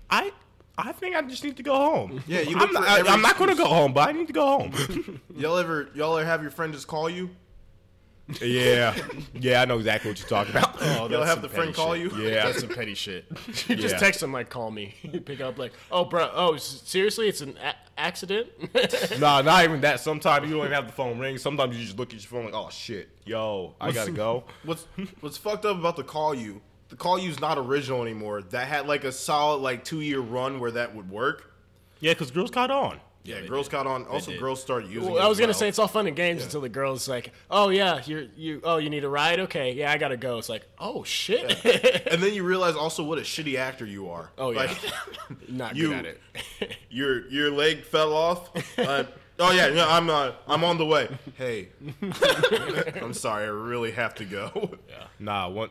[0.10, 0.32] I.
[0.78, 2.24] I think I just need to go home.
[2.28, 4.34] Yeah, you I'm not, I, I'm not going to go home, but I need to
[4.34, 5.22] go home.
[5.36, 7.30] y'all ever y'all ever have your friend just call you?
[8.42, 8.96] yeah,
[9.34, 10.78] yeah, I know exactly what you're talking about.
[10.82, 12.14] Oh, Y'all have the friend call shit.
[12.14, 12.22] you?
[12.24, 12.46] Yeah.
[12.46, 13.26] That's some petty shit.
[13.68, 13.98] You just Yeah.
[14.00, 16.30] text them like, "Call me." You pick up like, "Oh, bro.
[16.34, 17.28] Oh, seriously?
[17.28, 18.48] It's an a- accident."
[19.20, 20.00] nah, not even that.
[20.00, 21.38] Sometimes you don't even have the phone ring.
[21.38, 24.46] Sometimes you just look at your phone like, oh shit, yo, I gotta go.
[24.64, 24.86] What's
[25.20, 26.62] what's fucked up about the call you?
[26.92, 28.42] The call you's not original anymore.
[28.44, 31.52] That had like a solid like two year run where that would work.
[32.02, 33.00] Yeah, because girls caught on.
[33.24, 33.76] Yeah, they girls did.
[33.78, 34.06] caught on.
[34.08, 35.10] Also, girls started using.
[35.12, 35.60] Well, it I was as gonna well.
[35.60, 38.60] say it's all fun and games until the girl's like, "Oh yeah, you're you.
[38.64, 39.40] Oh, you need a ride?
[39.42, 41.64] Okay, yeah, I gotta go." It's like, "Oh shit,
[42.12, 44.32] and then you realize also what a shitty actor you are.
[44.40, 44.58] Oh, yeah.
[44.62, 44.78] Like,
[45.50, 46.06] not You- good at
[46.60, 48.50] it." your your leg fell off.
[48.78, 49.04] Uh,
[49.40, 51.08] oh yeah, no, I'm uh, I'm on the way.
[51.38, 51.70] Hey,
[53.02, 54.72] I'm sorry, I really have to go.
[54.90, 54.96] Yeah.
[55.20, 55.70] Nah, one.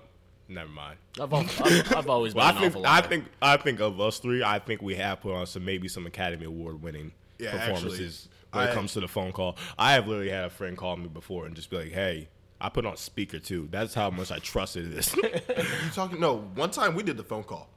[0.50, 0.98] Never mind.
[1.20, 3.80] I've, al- I've, I've always been Well, I an think awful I think I think
[3.80, 7.12] of us three, I think we have put on some maybe some Academy Award winning
[7.38, 9.56] Yeah, performances actually, when it comes to the phone call.
[9.78, 12.28] I have literally had a friend call me before and just be like, "Hey,
[12.60, 15.14] I put on speaker too." That's how much I trusted this.
[15.24, 16.18] You talking?
[16.20, 17.68] No, one time we did the phone call.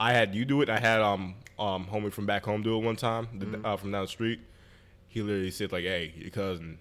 [0.00, 0.70] I had you do it.
[0.70, 3.66] I had um um homie from back home do it one time the- Mm-hmm.
[3.66, 4.40] uh, from down the street.
[5.08, 6.78] He literally said like, "Hey, your cousin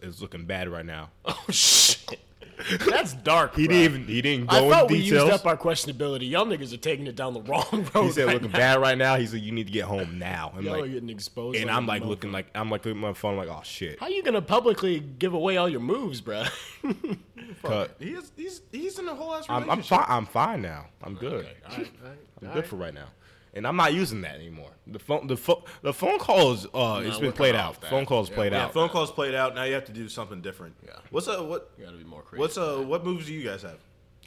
[0.00, 2.20] is looking bad right now." Oh shit,
[2.88, 3.54] that's dark.
[3.54, 3.74] He bro.
[3.76, 5.28] didn't even he didn't go I go thought into we details.
[5.30, 6.30] used up our questionability.
[6.30, 8.04] Y'all niggas are taking it down the wrong road.
[8.06, 8.58] he said right looking now.
[8.58, 9.16] bad right now.
[9.16, 10.52] He said you need to get home now.
[10.56, 11.56] I'm Y'all are like, getting exposed.
[11.58, 12.08] and like I'm like motherfucker.
[12.08, 14.00] looking like I'm like looking at my phone like, oh shit.
[14.00, 16.44] How you gonna publicly give away all your moves, bro?
[17.62, 17.96] Cut.
[17.98, 19.88] He is, he's he's in a whole ass I'm, I'm relationship.
[19.98, 20.06] fine.
[20.08, 20.86] I'm fine now.
[21.02, 21.46] I'm good.
[21.68, 23.08] I'm good for right now,
[23.56, 24.70] and I'm not using that anymore.
[24.86, 26.66] The phone, the phone, the phone calls.
[26.72, 27.70] Uh, it's we're been played out.
[27.82, 27.90] off.
[27.90, 28.72] Phone calls Yeah, played Yeah, out.
[28.74, 29.54] phone calls played out.
[29.54, 30.76] Now you have to do something different.
[30.84, 30.92] Yeah.
[31.10, 31.72] What's uh what?
[31.78, 32.40] You gotta be more crazy.
[32.40, 33.78] What's uh what moves do you guys have?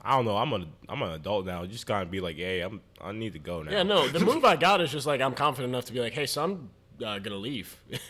[0.01, 0.35] I don't know.
[0.37, 1.61] I'm an I'm an adult now.
[1.61, 3.71] You just gotta be like, hey, I'm I need to go now.
[3.71, 4.07] Yeah, no.
[4.07, 6.43] The move I got is just like I'm confident enough to be like, hey, so
[6.43, 6.69] I'm
[7.05, 7.79] uh, gonna leave.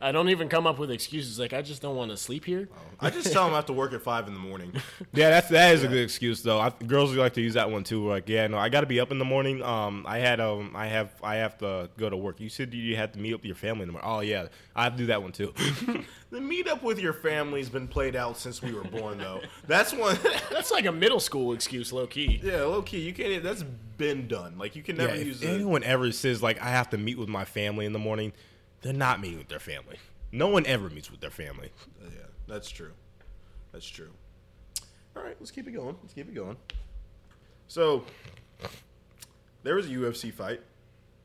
[0.00, 2.68] I don't even come up with excuses like I just don't want to sleep here.
[3.00, 4.72] I just tell them I have to work at five in the morning.
[5.12, 6.58] Yeah, that's that is a good excuse though.
[6.58, 8.06] I, girls like to use that one too.
[8.06, 9.62] Like, yeah, no, I got to be up in the morning.
[9.62, 12.38] Um, I had um, I have I have to go to work.
[12.40, 14.10] You said you had to meet up with your family in the morning.
[14.10, 15.54] Oh yeah, I have to do that one too.
[16.30, 19.40] the meetup with your family's been played out since we were born, though.
[19.66, 20.18] That's one.
[20.50, 22.40] That's like a middle school excuse, low key.
[22.42, 23.42] yeah, low key, you can't.
[23.42, 23.64] That's
[23.96, 24.58] been done.
[24.58, 25.54] Like you can yeah, never use if it.
[25.54, 28.32] anyone ever says like I have to meet with my family in the morning,
[28.86, 29.96] they're not meeting with their family.
[30.30, 31.70] No one ever meets with their family.
[32.02, 32.08] Yeah,
[32.46, 32.92] that's true.
[33.72, 34.10] That's true.
[35.16, 35.96] All right, let's keep it going.
[36.02, 36.56] Let's keep it going.
[37.68, 38.04] So,
[39.64, 40.60] there was a UFC fight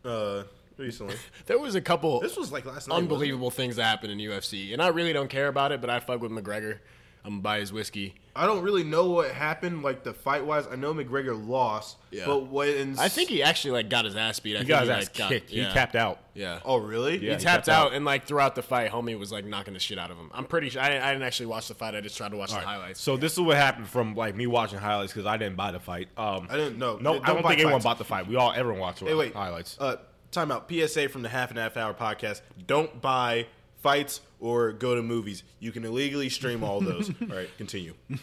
[0.04, 0.44] uh,
[0.78, 1.16] recently.
[1.46, 2.96] There was a couple This was like last night.
[2.96, 6.00] unbelievable things that happened in UFC, and I really don't care about it, but I
[6.00, 6.80] fuck with McGregor.
[7.24, 8.16] I'm gonna buy his whiskey.
[8.36, 10.66] I don't really know what happened, like the fight wise.
[10.72, 12.26] I know McGregor lost, Yeah.
[12.26, 14.52] but when I think he actually like got his ass beat.
[14.56, 15.52] I He think got his like, ass got- kicked.
[15.52, 15.68] yeah.
[15.68, 16.20] He tapped out.
[16.34, 16.60] Yeah.
[16.64, 17.14] Oh, really?
[17.16, 17.20] Yeah.
[17.20, 17.94] he he tapped tapped out, out.
[17.94, 20.32] and like throughout the fight, homie was like knocking the shit out of him.
[20.34, 21.94] I'm pretty sure I didn't, I didn't actually watch the fight.
[21.94, 23.02] I just tried to watch the highlights.
[23.02, 25.80] So this is what happened from like me watching highlights because I didn't buy the
[25.82, 26.08] fight.
[26.18, 26.98] Um, I didn't know.
[26.98, 27.84] No, Don't I don't buy think anyone fights.
[27.84, 28.28] bought the fight.
[28.28, 29.34] We all everyone watched Hey, wait.
[29.34, 29.76] highlights.
[29.80, 29.98] Uh,
[30.32, 30.70] time out.
[30.72, 32.40] PSA from the Half and Half Hour podcast.
[32.66, 33.48] Don't buy
[33.82, 35.44] fights or go to movies.
[35.60, 37.10] You can illegally stream all those.
[37.22, 37.94] all right, continue.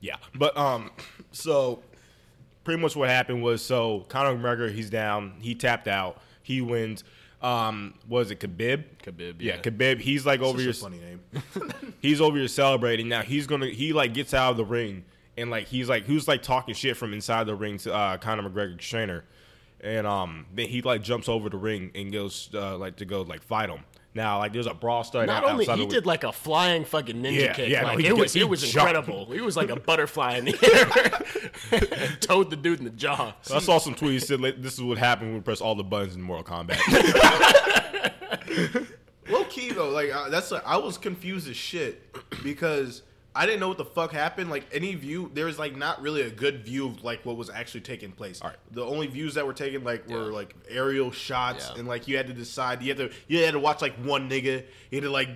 [0.00, 0.90] Yeah, but um,
[1.32, 1.82] so
[2.64, 7.04] pretty much what happened was so Conor McGregor he's down, he tapped out, he wins.
[7.42, 8.84] Um, was it Khabib?
[9.02, 9.60] Khabib, yeah, yeah.
[9.60, 10.00] Khabib.
[10.00, 11.20] He's like over a funny name.
[12.00, 13.22] he's over here celebrating now.
[13.22, 15.04] He's gonna he like gets out of the ring
[15.36, 18.48] and like he's like who's like talking shit from inside the ring to uh, Conor
[18.48, 19.24] McGregor's trainer,
[19.80, 23.22] and um then he like jumps over the ring and goes uh, like to go
[23.22, 23.84] like fight him.
[24.18, 26.32] Now like there's a brawl starting Not out only outside he the did like a
[26.32, 27.68] flying fucking ninja Yeah, kick.
[27.68, 28.96] yeah, no, like, he it did- was he it was jumped.
[28.96, 29.32] incredible.
[29.32, 30.58] He was like a butterfly in the
[31.72, 33.32] air and towed the dude in the jaw.
[33.54, 35.84] I saw some tweets said like, this is what happened when we press all the
[35.84, 36.78] buttons in Mortal Kombat.
[39.30, 42.02] Low key though, like uh, that's like, I was confused as shit
[42.42, 43.02] because
[43.38, 44.50] I didn't know what the fuck happened.
[44.50, 47.48] Like any view, there was like not really a good view of like what was
[47.50, 48.42] actually taking place.
[48.42, 48.58] All right.
[48.72, 50.34] The only views that were taken like were Yeah.
[50.36, 51.78] like aerial shots, Yeah.
[51.78, 52.82] and like you had to decide.
[52.82, 54.64] You had to you had to watch like one nigga.
[54.90, 55.28] You had to like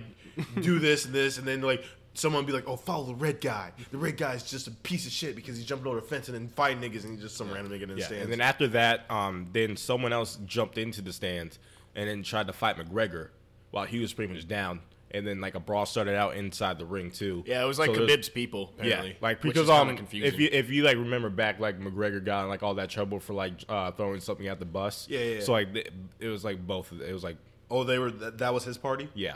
[0.61, 1.83] do this and this, and then like.
[2.15, 3.71] Someone be like, "Oh, follow the red guy.
[3.89, 6.35] The red guy's just a piece of shit because he's jumping over the fence and
[6.37, 8.39] then fighting niggas, and he's just some random nigga in the yeah, stands." and then
[8.39, 11.57] after that, um, then someone else jumped into the stands
[11.95, 13.29] and then tried to fight McGregor
[13.71, 14.81] while he was pretty much down.
[15.13, 17.43] And then like a brawl started out inside the ring too.
[17.45, 18.73] Yeah, it was like So Khabib's people.
[18.77, 22.43] Apparently, Yeah, like because um, if you if you like remember back, like McGregor got
[22.43, 25.07] in like all that trouble for like uh, throwing something at the bus.
[25.09, 25.41] Yeah, yeah, yeah.
[25.41, 25.67] So like
[26.19, 26.91] it was like both.
[26.91, 27.37] of It was like
[27.69, 29.09] oh, they were that was his party.
[29.13, 29.35] yeah.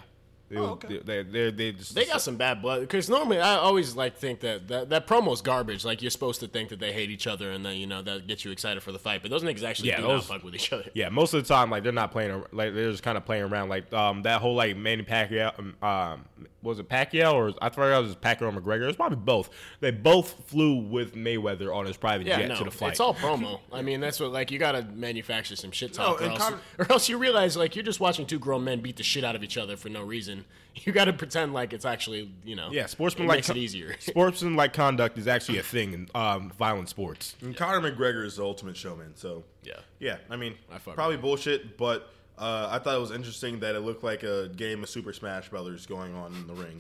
[0.50, 1.02] It Oh, okay.
[1.04, 4.40] They they they just They got some bad blood because normally I always like think
[4.40, 5.84] that, that that promo's garbage.
[5.84, 8.28] Like you're supposed to think that they hate each other and then you know that
[8.28, 9.22] gets you excited for the fight.
[9.22, 10.86] But those niggas actually Yeah, do those- not fuck with each other.
[10.94, 13.26] Yeah, most of the time, like they're not playing, ar- like they're just kind of
[13.26, 13.70] playing around.
[13.70, 16.26] Like um, that whole like Manny Pacquiao, um, um,
[16.64, 18.88] was it Pacquiao or I thought it was Pacquiao or McGregor.
[18.88, 19.50] It's probably both.
[19.82, 22.92] They both flew with Mayweather on his private Yeah, jet no, to the fight.
[22.92, 23.60] it's all promo.
[23.74, 26.40] I mean, that's what like you got to manufacture some shit talk, No, or, else,
[26.40, 29.24] Con- or else you realize like you're just watching two grown men beat the shit
[29.26, 30.37] out of each other for no reason.
[30.86, 33.95] You got to pretend like it's actually you know yeah, sportsman like makes it easier.
[34.00, 37.36] sportsman like conduct is actually a thing in um, violent sports.
[37.41, 39.15] And Conor McGregor is the ultimate showman.
[39.15, 39.80] So Yeah.
[40.00, 40.17] yeah.
[40.30, 43.80] I mean, I probably with bullshit, but Uh, I thought it was interesting that it
[43.80, 46.80] looked like a game of Super Smash Brothers going on in the ring,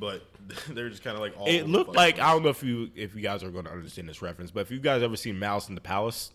[0.00, 0.22] but
[0.70, 1.46] they're just kind of like all.
[1.46, 1.96] It looked place.
[1.96, 4.50] like I don't know if you if you guys are going to understand this reference,
[4.50, 6.32] but if you guys ever seen Mouse in the Palace,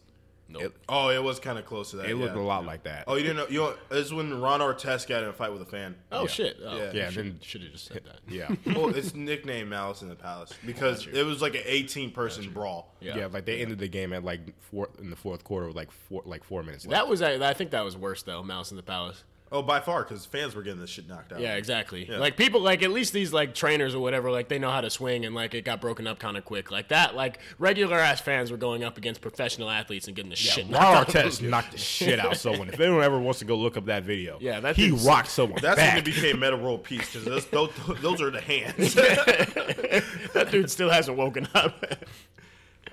[0.51, 0.77] Nope.
[0.89, 2.09] Oh, it was kind of close to that.
[2.09, 2.41] it looked yeah.
[2.41, 3.05] a lot like that.
[3.07, 3.47] Oh, you didn't know?
[3.47, 5.95] You know, this is when Ron Artest got in a fight with a fan.
[6.11, 6.57] Oh shit!
[6.63, 6.91] Oh, Yeah.
[6.93, 8.19] Yeah, should, then- should have just said that.
[8.27, 8.53] yeah.
[8.75, 12.95] well, it's nicknamed Malice in the Palace because it was like an 18 person brawl.
[12.99, 13.17] Yeah.
[13.17, 15.91] Yeah, like they ended the game at like four in the fourth quarter with like
[15.91, 16.91] four like four minutes left.
[16.91, 18.43] That was I think that was worse though.
[18.43, 19.23] Mouse in the Palace.
[19.53, 21.41] Oh, by far, because fans were getting this shit knocked out.
[21.41, 22.09] Yeah, exactly.
[22.09, 22.19] Yeah.
[22.19, 24.89] Like people, like at least these like trainers or whatever, like they know how to
[24.89, 26.71] swing, and like it got broken up kind of quick.
[26.71, 30.37] Like that, like regular ass fans were going up against professional athletes and getting the
[30.37, 30.69] shit.
[30.69, 31.49] knocked Ron out of Artest them.
[31.49, 32.69] knocked the shit out someone.
[32.69, 35.59] If anyone ever wants to go look up that video, Yeah, that he rocked someone.
[35.61, 35.95] That's back.
[35.95, 38.93] when it became Metta World Peace because those, those, those are the hands.
[38.95, 41.83] that dude still hasn't woken up.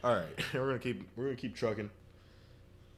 [0.03, 1.89] All right, we're gonna keep we're gonna keep trucking.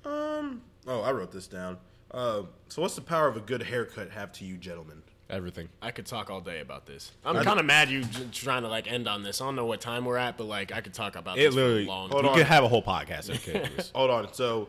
[0.06, 0.62] Um.
[0.86, 1.76] Oh, I wrote this down.
[2.10, 5.02] Uh, so, what's the power of a good haircut have to you, gentlemen?
[5.28, 5.68] everything.
[5.80, 7.12] I could talk all day about this.
[7.24, 9.40] I'm kind of mad you j- trying to like end on this.
[9.40, 11.54] I don't know what time we're at, but like I could talk about It this
[11.54, 11.84] for literally.
[11.84, 12.10] a long.
[12.10, 12.36] Hold we on.
[12.36, 13.30] could have a whole podcast.
[13.36, 14.34] Okay, Hold on.
[14.34, 14.68] So,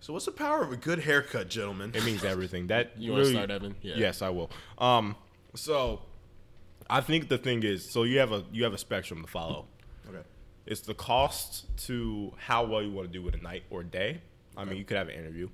[0.00, 1.92] so what's the power of a good haircut, gentlemen?
[1.94, 2.66] It means everything.
[2.66, 3.74] That You wanna really- start, Evan?
[3.80, 3.94] Yeah.
[3.96, 4.50] Yes, I will.
[4.76, 5.16] Um,
[5.54, 6.02] so
[6.90, 9.64] I think the thing is, so you have a you have a spectrum to follow.
[10.10, 10.20] Okay.
[10.66, 13.84] It's the cost to how well you want to do it a night or a
[13.86, 14.20] day.
[14.58, 15.48] I mean, you could have an interview,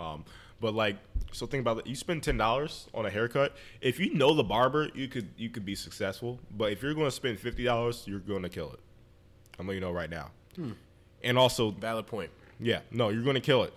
[0.00, 0.24] um,
[0.60, 0.96] but like,
[1.32, 1.86] so think about it.
[1.86, 3.54] You spend ten dollars on a haircut.
[3.80, 6.40] If you know the barber, you could you could be successful.
[6.56, 8.80] But if you're going to spend fifty dollars, you're going to kill it.
[9.58, 10.30] I'm letting you know right now.
[10.54, 10.72] Hmm.
[11.22, 12.30] And also, Valid point.
[12.60, 13.72] yeah, no, you're going to kill it.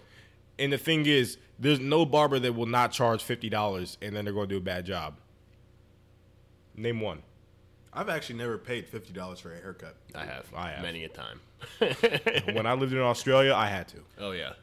[0.58, 4.26] And the thing is, there's no barber that will not charge fifty dollars and then
[4.26, 5.15] they're going to do a bad job.
[6.76, 7.24] Name one.
[7.92, 9.96] I've actually never paid fifty dollars for a haircut.
[10.15, 10.46] I have.
[10.56, 10.82] I have.
[10.84, 11.42] many a time.
[12.54, 14.54] when I lived in Australia, I had to, Oh yeah.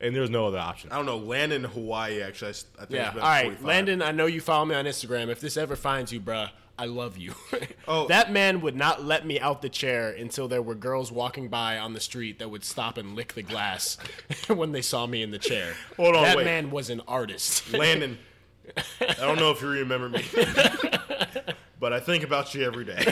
[0.00, 0.90] And there's no other option.
[0.92, 1.18] I don't know.
[1.18, 2.90] Land in Hawaii, actually, I, s- I think.
[2.92, 3.06] Yeah.
[3.08, 3.64] it's All about right, 45.
[3.64, 4.02] Landon.
[4.02, 5.28] I know you follow me on Instagram.
[5.28, 7.34] If this ever finds you, bruh, I love you.
[7.88, 8.06] Oh.
[8.06, 11.76] that man would not let me out the chair until there were girls walking by
[11.76, 13.96] on the street that would stop and lick the glass
[14.46, 15.74] when they saw me in the chair.
[15.96, 16.44] Hold on, that wait.
[16.44, 17.72] man was an artist.
[17.72, 18.16] Landon.
[19.00, 20.24] I don't know if you remember me,
[21.80, 23.02] but I think about you every day.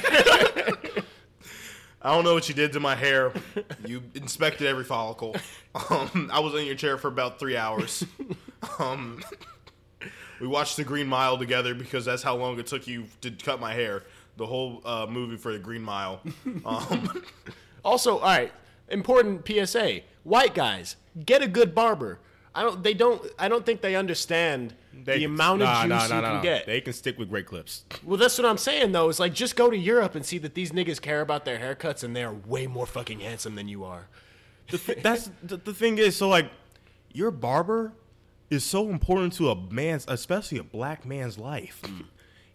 [2.08, 3.32] I don't know what you did to my hair.
[3.86, 5.36] You inspected every follicle.
[5.90, 8.04] Um, I was in your chair for about three hours.
[8.80, 9.22] Um,
[10.40, 13.60] we watched The Green Mile together because that's how long it took you to cut
[13.60, 14.02] my hair.
[14.36, 16.20] The whole uh, movie for The Green Mile.
[16.64, 17.22] Um,
[17.84, 18.52] Also, all right,
[18.88, 22.18] important PSA: white guys get a good barber.
[22.58, 22.82] I don't.
[22.82, 23.22] They don't.
[23.38, 26.20] I don't think they understand They the can- amount of nah, juice nah, you nah,
[26.20, 26.42] can nah.
[26.42, 26.66] get.
[26.66, 27.84] They can stick with great clips.
[28.02, 29.08] Well, that's what I'm saying though.
[29.08, 32.02] It's like just go to Europe and see that these niggas care about their haircuts
[32.02, 34.08] and they are way more fucking handsome than you are.
[35.02, 36.50] That's the, the thing is, so like,
[37.12, 37.92] your barber
[38.50, 41.80] is so important to a man's, especially a black man's life.
[41.84, 42.06] Mm.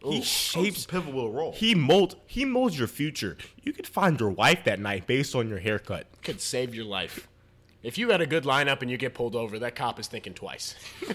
[0.03, 1.53] He it's shapes pivotal role.
[1.53, 2.17] He molds.
[2.27, 3.37] He molds your future.
[3.61, 6.07] You could find your wife that night based on your haircut.
[6.21, 7.29] Could save your life.
[7.83, 10.33] If you got a good lineup and you get pulled over, that cop is thinking
[10.33, 10.75] twice.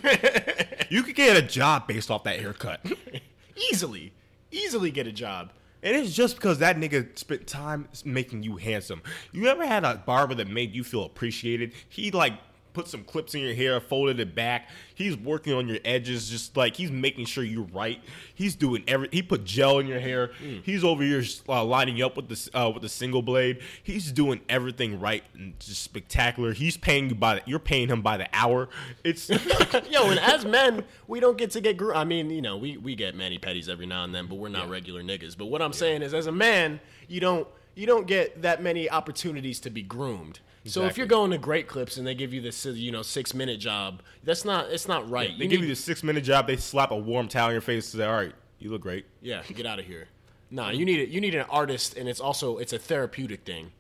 [0.91, 2.81] You could get a job based off that haircut.
[3.71, 4.13] easily,
[4.51, 5.53] easily get a job.
[5.83, 9.03] And it's just because that nigga spent time making you handsome.
[9.31, 11.73] You ever had a barber that made you feel appreciated?
[11.89, 12.33] He like
[12.73, 14.69] put some clips in your hair, folded it back.
[14.95, 18.01] He's working on your edges, just like he's making sure you're right.
[18.35, 19.09] He's doing every.
[19.13, 20.31] He put gel in your hair.
[20.63, 23.61] He's over here uh, lining you up with the uh, with the single blade.
[23.83, 26.53] He's doing everything right and just spectacular.
[26.53, 28.69] He's paying you by the, you're paying him by the hour.
[29.05, 29.29] It's
[29.91, 31.77] Yo, and as men, we don't get to get.
[31.77, 34.37] Gr- I mean, you know, we we get mani pedis every now and then, but
[34.37, 35.37] we're not regular niggas.
[35.37, 38.91] But what I'm saying is, as a man, you don't you don't get that many
[38.91, 40.41] opportunities to be groomed.
[40.65, 43.33] So if you're going to Great Clips and they give you this, you know, six
[43.33, 45.31] minute job, that's not it's not right.
[45.39, 46.47] they give you the six minute job.
[46.47, 49.07] They slap a warm towel in your face and say, "All right, you look great."
[49.23, 50.09] yeah, get out of here.
[50.51, 51.11] Nah, you need it.
[51.11, 53.71] You need an artist, and it's also it's a therapeutic thing.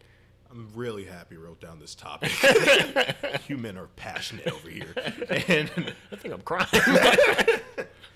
[0.50, 2.30] I'm really happy I wrote down this topic.
[3.48, 4.94] you men are passionate over here.
[5.48, 5.70] And
[6.12, 6.66] I think I'm crying.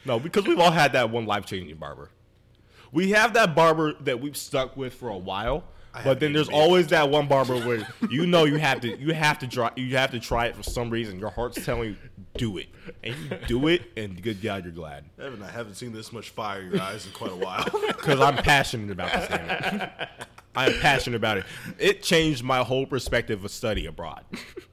[0.05, 2.11] No, because we've all had that one life changing barber.
[2.91, 5.65] We have that barber that we've stuck with for a while,
[6.05, 9.39] but then there's always that one barber where you know you have to you have
[9.41, 11.19] to try you have to try it for some reason.
[11.19, 11.97] Your heart's telling you
[12.35, 12.69] do it,
[13.03, 16.31] and you do it, and good God, you're glad Evan, I haven't seen this much
[16.31, 17.65] fire in your eyes in quite a while.
[17.87, 19.29] because I'm passionate about this.
[19.29, 19.91] Damn.
[20.55, 21.47] I am passionate about it.
[21.79, 24.25] It changed my whole perspective of study abroad.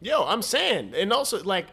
[0.02, 1.68] Yo, I'm saying, and also like,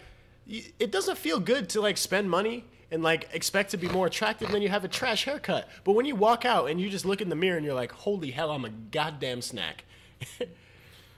[0.46, 4.50] it doesn't feel good to like spend money and like expect to be more attractive
[4.50, 5.68] than you have a trash haircut.
[5.84, 7.92] But when you walk out and you just look in the mirror and you're like,
[7.92, 9.84] "Holy hell, I'm a goddamn snack."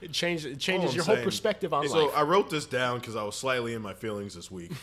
[0.01, 0.47] it changes.
[0.47, 2.17] It changes All your whole saying- perspective on so life.
[2.17, 4.73] I wrote this down because I was slightly in my feelings this week.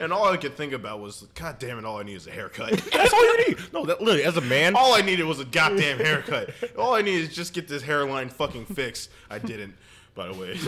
[0.00, 2.30] And all I could think about was, God damn it, all I need is a
[2.32, 2.70] haircut.
[2.92, 3.58] That's all you need.
[3.72, 6.50] No, that, literally, as a man, all I needed was a goddamn haircut.
[6.76, 9.10] All I needed is just get this hairline fucking fixed.
[9.30, 9.74] I didn't,
[10.14, 10.58] by the way.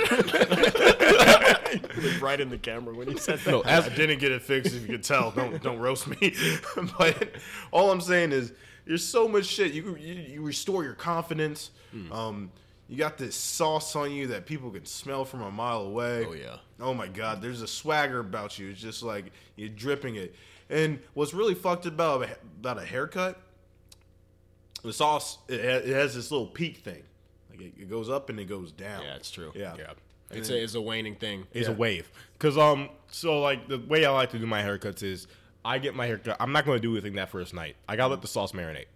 [2.20, 3.50] right in the camera when he said that.
[3.50, 4.74] no, as I didn't get it fixed.
[4.74, 6.34] If you could tell, don't don't roast me.
[6.98, 7.30] but
[7.70, 8.52] all I'm saying is,
[8.86, 9.72] there's so much shit.
[9.72, 11.70] You you, you restore your confidence.
[11.90, 12.12] Hmm.
[12.12, 12.50] Um,
[12.88, 16.26] you got this sauce on you that people can smell from a mile away.
[16.28, 16.56] Oh, yeah.
[16.80, 18.70] Oh my god, there's a swagger about you.
[18.70, 20.34] It's just like you're dripping it.
[20.68, 22.28] And what's really fucked about
[22.60, 23.40] about a haircut,
[24.82, 27.02] the sauce it, ha- it has this little peak thing.
[27.56, 29.02] Like it, it goes up and it goes down.
[29.02, 29.52] Yeah, it's true.
[29.54, 29.74] Yeah.
[29.78, 29.92] Yeah.
[30.30, 31.46] It's a, it's a waning thing.
[31.52, 31.74] it's Yeah.
[31.74, 32.10] a wave.
[32.38, 35.26] Cause um, so like the way I like to do my haircuts is
[35.64, 36.36] I get my haircut.
[36.40, 37.76] I'm not gonna do anything that first night.
[37.88, 38.86] I gotta let the sauce marinate.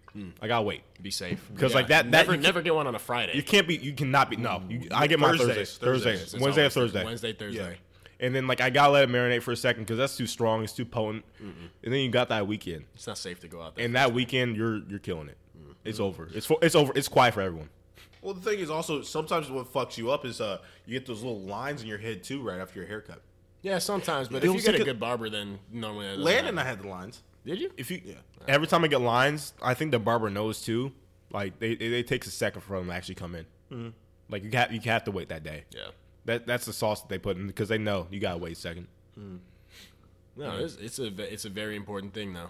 [0.41, 1.39] I gotta wait Be safe.
[1.53, 2.11] because like that.
[2.11, 3.35] That Never, never get one on a Friday.
[3.35, 3.77] you can't be.
[3.77, 4.35] You cannot be.
[4.35, 6.03] No, you, I get my Thursdays, Thursdays, Thursdays.
[6.03, 7.05] Thursdays, It's Wednesday or Thursday.
[7.05, 7.77] Wednesday, Thursday.
[8.19, 10.63] And then like I gotta let it marinate for a second because that's too strong.
[10.63, 11.23] It's too potent.
[11.39, 13.85] And then you got that weekend, It's not safe to go out there.
[13.85, 15.37] and that weekend you're you're killing it.
[15.85, 16.27] It's over.
[16.33, 16.91] It's for, it's over.
[16.95, 17.69] It's quiet for everyone.
[18.21, 21.21] Well, the thing is also sometimes what fucks you up is uh you get those
[21.23, 23.21] little lines in your head too right after your haircut.
[23.61, 24.27] yeah, sometimes.
[24.27, 26.77] But if you get a a- good barber, then normally that doesn't Landon, I happen.
[26.79, 27.21] had the lines.
[27.45, 27.71] Did you?
[27.77, 28.01] If you
[28.47, 30.91] every time I get lines, I think the barber knows too.
[31.31, 33.93] Like they, it, it takes a second for them to actually come in.
[34.29, 35.63] Like you have you have to wait that day.
[35.71, 35.87] Yeah.
[36.25, 38.59] That that's the sauce that they put in because they know you gotta wait a
[38.59, 38.87] second.
[40.35, 42.49] No, it's, it's a ve- it's a very important thing though,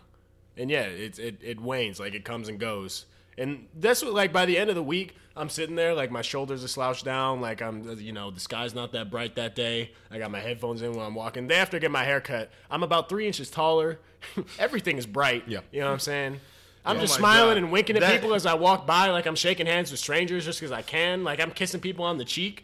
[0.58, 3.06] and yeah, it's it it wanes like it comes and goes,
[3.38, 6.22] and that's what like by the end of the week, I'm sitting there like my
[6.22, 9.92] shoulders are slouched down, like I'm you know the sky's not that bright that day.
[10.12, 11.48] I got my headphones in while I'm walking.
[11.48, 14.00] Day after I get my hair cut, I'm about three inches taller.
[14.60, 15.44] Everything is bright.
[15.48, 15.60] Yeah.
[15.72, 16.40] you know what I'm saying.
[16.86, 17.58] I'm Oh just smiling God.
[17.64, 20.46] and winking at That- people as I walk by, like I'm shaking hands with strangers
[20.46, 21.24] just because I can.
[21.24, 22.64] Like I'm kissing people on the cheek.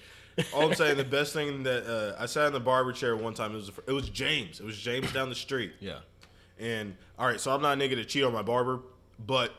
[0.54, 3.34] All I'm saying, the best thing that uh, I sat in the barber chair one
[3.34, 3.52] time.
[3.54, 4.60] It was it was James.
[4.60, 5.74] It was James down the street.
[5.80, 6.00] Yeah.
[6.60, 8.80] And all right, so I'm not a nigga to cheat on my barber,
[9.26, 9.54] but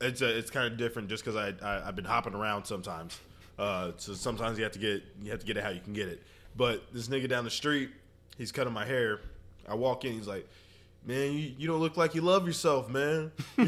[0.00, 3.18] it's a, it's kind of different just because I, I I've been hopping around sometimes.
[3.58, 5.92] Uh, so sometimes you have to get you have to get it how you can
[5.92, 6.22] get it.
[6.56, 7.90] But this nigga down the street,
[8.36, 9.20] he's cutting my hair.
[9.68, 10.48] I walk in, he's like,
[11.04, 13.62] "Man, you, you don't look like you love yourself, man." I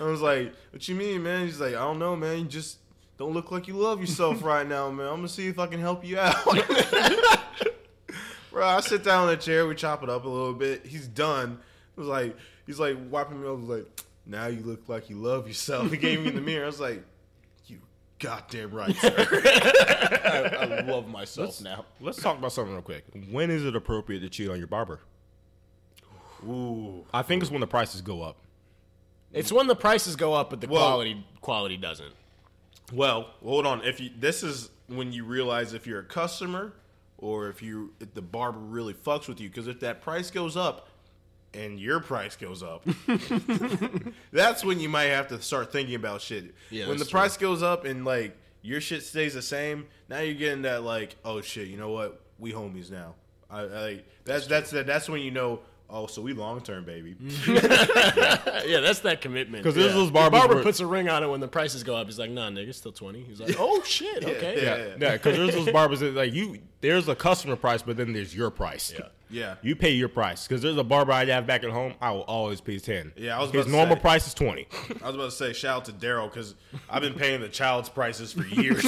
[0.00, 2.40] was like, "What you mean, man?" He's like, "I don't know, man.
[2.40, 2.78] You just
[3.18, 5.06] don't look like you love yourself right now, man.
[5.06, 6.36] I'm gonna see if I can help you out."
[8.50, 10.84] Bro, I sit down in the chair, we chop it up a little bit.
[10.84, 11.58] He's done.
[11.96, 13.58] It was like he's like wiping me up.
[13.58, 13.86] Was like,
[14.26, 15.90] now you look like you love yourself.
[15.90, 16.64] He gave me the mirror.
[16.64, 17.02] I was like,
[17.66, 17.78] you
[18.18, 19.14] goddamn right, sir.
[20.24, 21.84] I, I love myself now.
[22.00, 23.04] Let's talk about something real quick.
[23.30, 25.00] When is it appropriate to cheat on your barber?
[26.44, 27.04] Ooh.
[27.12, 28.36] I think it's when the prices go up.
[29.32, 32.12] It's when the prices go up, but the Well- quality quality doesn't.
[32.92, 33.82] Well, hold on.
[33.84, 36.72] If you this is when you realize if you're a customer
[37.18, 40.56] or if you if the barber really fucks with you because if that price goes
[40.56, 40.88] up
[41.54, 42.84] and your price goes up,
[44.32, 46.54] that's when you might have to start thinking about shit.
[46.70, 47.12] Yeah, when the true.
[47.12, 51.16] price goes up and like your shit stays the same, now you're getting that like,
[51.24, 52.20] oh shit, you know what?
[52.38, 53.14] We homies now.
[53.50, 55.60] I, I that's that's that's, that's when you know.
[55.90, 57.16] Oh, so we long term, baby.
[58.64, 59.62] Yeah, that's that commitment.
[59.62, 61.96] Because there's those The barbers barber puts a ring on it when the prices go
[61.96, 62.06] up.
[62.06, 64.76] He's like, "Nah, nigga, it's still 20 He's like, "Oh shit, okay." yeah.
[64.76, 65.12] Yeah, yeah.
[65.12, 66.58] Because there's those barbers that like you.
[66.80, 68.92] There's a customer price, but then there's your price.
[68.96, 69.06] Yeah.
[69.30, 69.54] Yeah.
[69.62, 71.94] You pay your price because there's a barber I have back at home.
[72.00, 73.12] I will always pay ten.
[73.16, 74.00] Yeah, I was his about to normal say.
[74.02, 74.66] price is twenty.
[75.02, 76.54] I was about to say shout out to Daryl because
[76.88, 78.82] I've been paying the child's prices for years.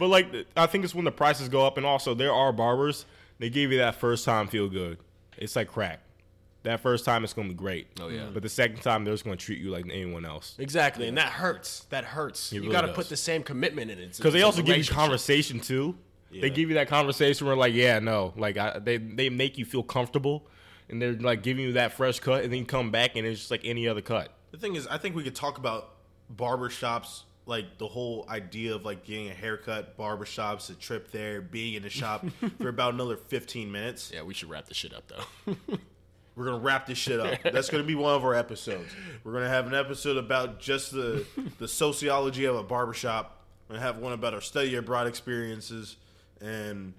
[0.00, 3.04] But like, I think it's when the prices go up, and also there are barbers.
[3.38, 4.98] They give you that first time feel good.
[5.36, 6.00] It's like crack.
[6.62, 7.86] That first time it's gonna be great.
[8.00, 8.28] Oh, yeah.
[8.32, 10.56] But the second time they're just gonna treat you like anyone else.
[10.58, 11.84] Exactly, and that hurts.
[11.90, 12.50] That hurts.
[12.50, 12.96] you really got to does.
[12.96, 15.96] put the same commitment in it Because they also give you conversation too.
[16.30, 19.66] They give you that conversation where like, yeah, no, like I, they they make you
[19.66, 20.46] feel comfortable,
[20.88, 23.40] and they're like giving you that fresh cut, and then you come back and it's
[23.40, 24.32] just like any other cut.
[24.50, 25.96] the thing is, I think we could talk about
[26.34, 31.74] barbershops, like the whole idea of like getting a haircut, barbershops, a trip there, being
[31.74, 32.24] in the shop
[32.60, 34.10] for about another 15 minutes.
[34.14, 35.56] Yeah, we should wrap this shit up though.
[36.36, 37.38] We're gonna wrap this shit up.
[37.42, 38.90] That's gonna be one of our episodes.
[39.24, 41.26] We're gonna have an episode about just the
[41.58, 43.44] the sociology of a barbershop.
[43.68, 45.96] We're gonna have one about our study abroad experiences
[46.40, 46.94] and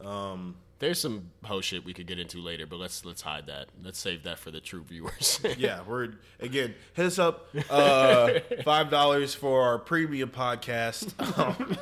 [0.00, 3.68] um There's some ho shit we could get into later, but let's let's hide that.
[3.82, 5.40] Let's save that for the true viewers.
[5.56, 11.12] yeah, we're again hit us up uh, five dollars for our premium podcast.
[11.38, 11.76] Um,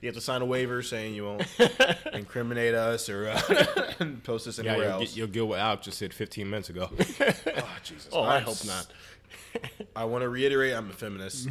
[0.00, 1.46] you have to sign a waiver saying you won't
[2.12, 3.40] incriminate us or uh,
[4.22, 5.08] post us Yeah, anywhere you'll else.
[5.10, 6.88] get, you'll get what Al just said 15 minutes ago.
[6.90, 8.08] oh, Jesus.
[8.12, 8.86] oh, I I'm hope s- not.
[9.96, 11.48] I want to reiterate, I'm a feminist.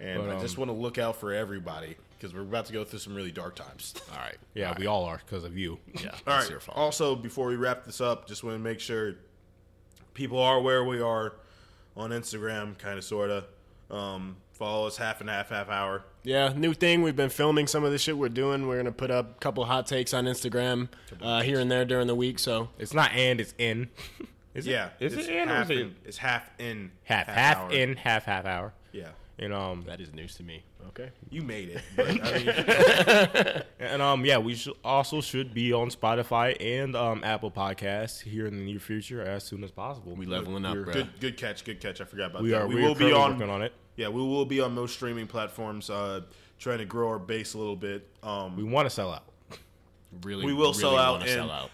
[0.00, 2.72] And But, I just um, want to look out for everybody because we're about to
[2.74, 3.94] go through some really dark times.
[4.12, 4.36] All right.
[4.54, 5.78] Yeah, we all are because of you.
[6.02, 6.10] Yeah.
[6.26, 6.68] All right.
[6.70, 9.14] Also, before we wrap this up, just want to make sure
[10.12, 11.36] people are where we are
[11.96, 13.46] on Instagram, kind of, sort of.
[13.90, 16.04] Um, follow us half and half, half hour.
[16.22, 17.02] Yeah, new thing.
[17.02, 18.68] We've been filming some of the shit we're doing.
[18.68, 20.88] We're gonna put up a couple hot takes on Instagram
[21.22, 22.38] uh, here and there during the week.
[22.38, 23.88] So It's not and, it's in.
[24.54, 24.72] Is it?
[24.72, 25.96] Yeah, Is it's it in or half is it in?
[26.04, 27.70] It's half in, half half hour.
[27.70, 28.74] in, half half hour?
[28.90, 29.10] Yeah,
[29.42, 30.62] And um that is news to me.
[30.88, 31.10] Okay.
[31.30, 31.82] you made it.
[31.96, 37.24] But, I mean, and um yeah, we should also should be on Spotify and um
[37.24, 40.14] Apple Podcasts here in the near future as soon as possible.
[40.14, 40.92] We leveling up, bro.
[40.92, 42.00] good, good catch, good catch.
[42.00, 42.62] I forgot about we that.
[42.62, 43.32] are we we will are be on.
[43.32, 43.72] working on it.
[43.96, 45.88] Yeah, we will be on most streaming platforms.
[45.90, 46.20] Uh,
[46.58, 48.06] trying to grow our base a little bit.
[48.22, 49.24] Um, We want to sell out.
[50.22, 51.70] Really, We will really sell out and- sell out.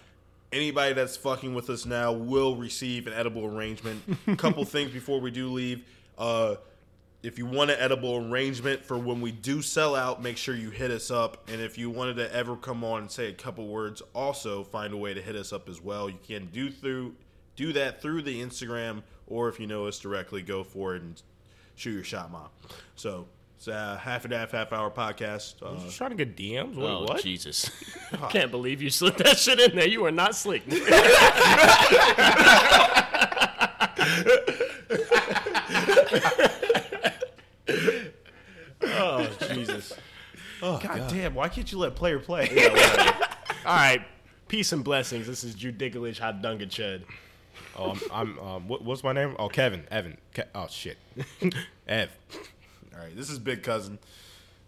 [0.53, 4.01] anybody that's fucking with us now will receive an edible arrangement.
[4.27, 5.83] A couple things before we do leave.
[6.17, 6.55] Uh,
[7.23, 10.69] if you want an edible arrangement for when we do sell out, make sure you
[10.69, 11.49] hit us up.
[11.51, 14.93] And if you wanted to ever come on and say a couple words, also find
[14.93, 16.09] a way to hit us up as well.
[16.09, 17.15] You can do through
[17.55, 21.21] do that through the Instagram, or if you know us directly, go for it and
[21.75, 22.49] shoot your shot, mom.
[22.95, 25.55] So it's a half and half half hour podcast.
[25.63, 26.75] Uh, Just trying to get DMs.
[26.75, 26.91] What?
[26.91, 27.23] Oh what?
[27.23, 27.71] Jesus!
[28.13, 29.87] I can't believe you slipped that shit in there.
[29.87, 30.61] You are not slick.
[38.83, 39.93] oh Jesus!
[40.61, 41.33] God damn!
[41.35, 42.49] Why can't you let player play?
[43.65, 44.01] All right,
[44.47, 45.27] peace and blessings.
[45.27, 47.03] This is Judigalich Hot Dungan Chud.
[47.77, 49.35] Oh, I'm, I'm um, what, what's my name?
[49.37, 49.83] Oh, Kevin.
[49.91, 50.17] Evan.
[50.33, 50.97] Ke- oh shit.
[51.87, 52.09] Ev.
[52.93, 53.99] All right, this is Big Cousin.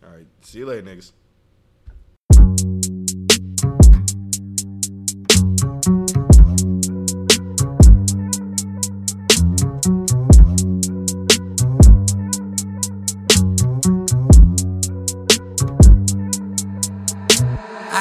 [0.04, 1.12] All right, see you later, niggas.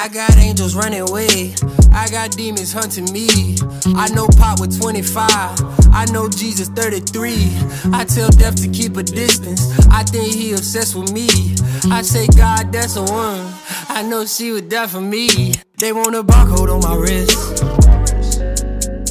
[0.08, 1.52] I got angels running away.
[1.92, 3.58] I got demons hunting me.
[3.94, 5.20] I know Pop with 25.
[5.92, 7.34] I know Jesus 33.
[7.92, 9.68] I tell death to keep a distance.
[9.90, 11.28] I think he obsessed with me.
[11.92, 13.52] I say, God, that's a one.
[13.90, 15.52] I know she would die for me.
[15.76, 17.58] They want a barcode on my wrist.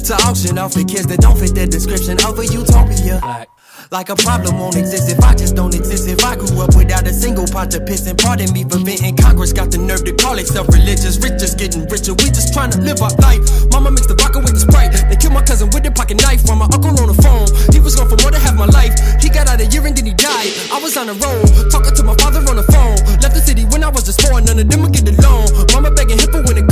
[0.08, 3.20] To auction off the kids that don't fit the description of a utopia.
[3.22, 3.48] Like,
[3.90, 6.08] like a problem won't exist if I just don't exist.
[6.08, 9.16] If I grew up without a single pot to piss, and pardon me for venting,
[9.16, 11.16] Congress got the nerve to call itself religious.
[11.16, 13.40] Rich just getting richer, we just trying to live our life.
[13.72, 14.92] Mama mixed the vodka with the sprite.
[14.92, 16.44] They killed my cousin with a pocket knife.
[16.44, 18.92] While my uncle on the phone, he was gone for more than half my life.
[19.24, 20.52] He got out a year and then he died.
[20.68, 23.00] I was on the road, talking to my father on the phone.
[23.24, 25.48] Left the city when I was just four, none of them would get along.
[25.72, 26.68] Mama begging him for when it.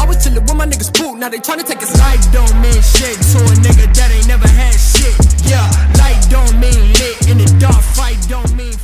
[0.00, 2.24] I was chilling with my niggas poop, now they trying to take his life.
[2.32, 5.12] Don't mean shit to a nigga that ain't never had shit.
[5.44, 5.68] Yeah,
[6.00, 7.28] life don't mean lit.
[7.28, 8.74] In the dark fight don't mean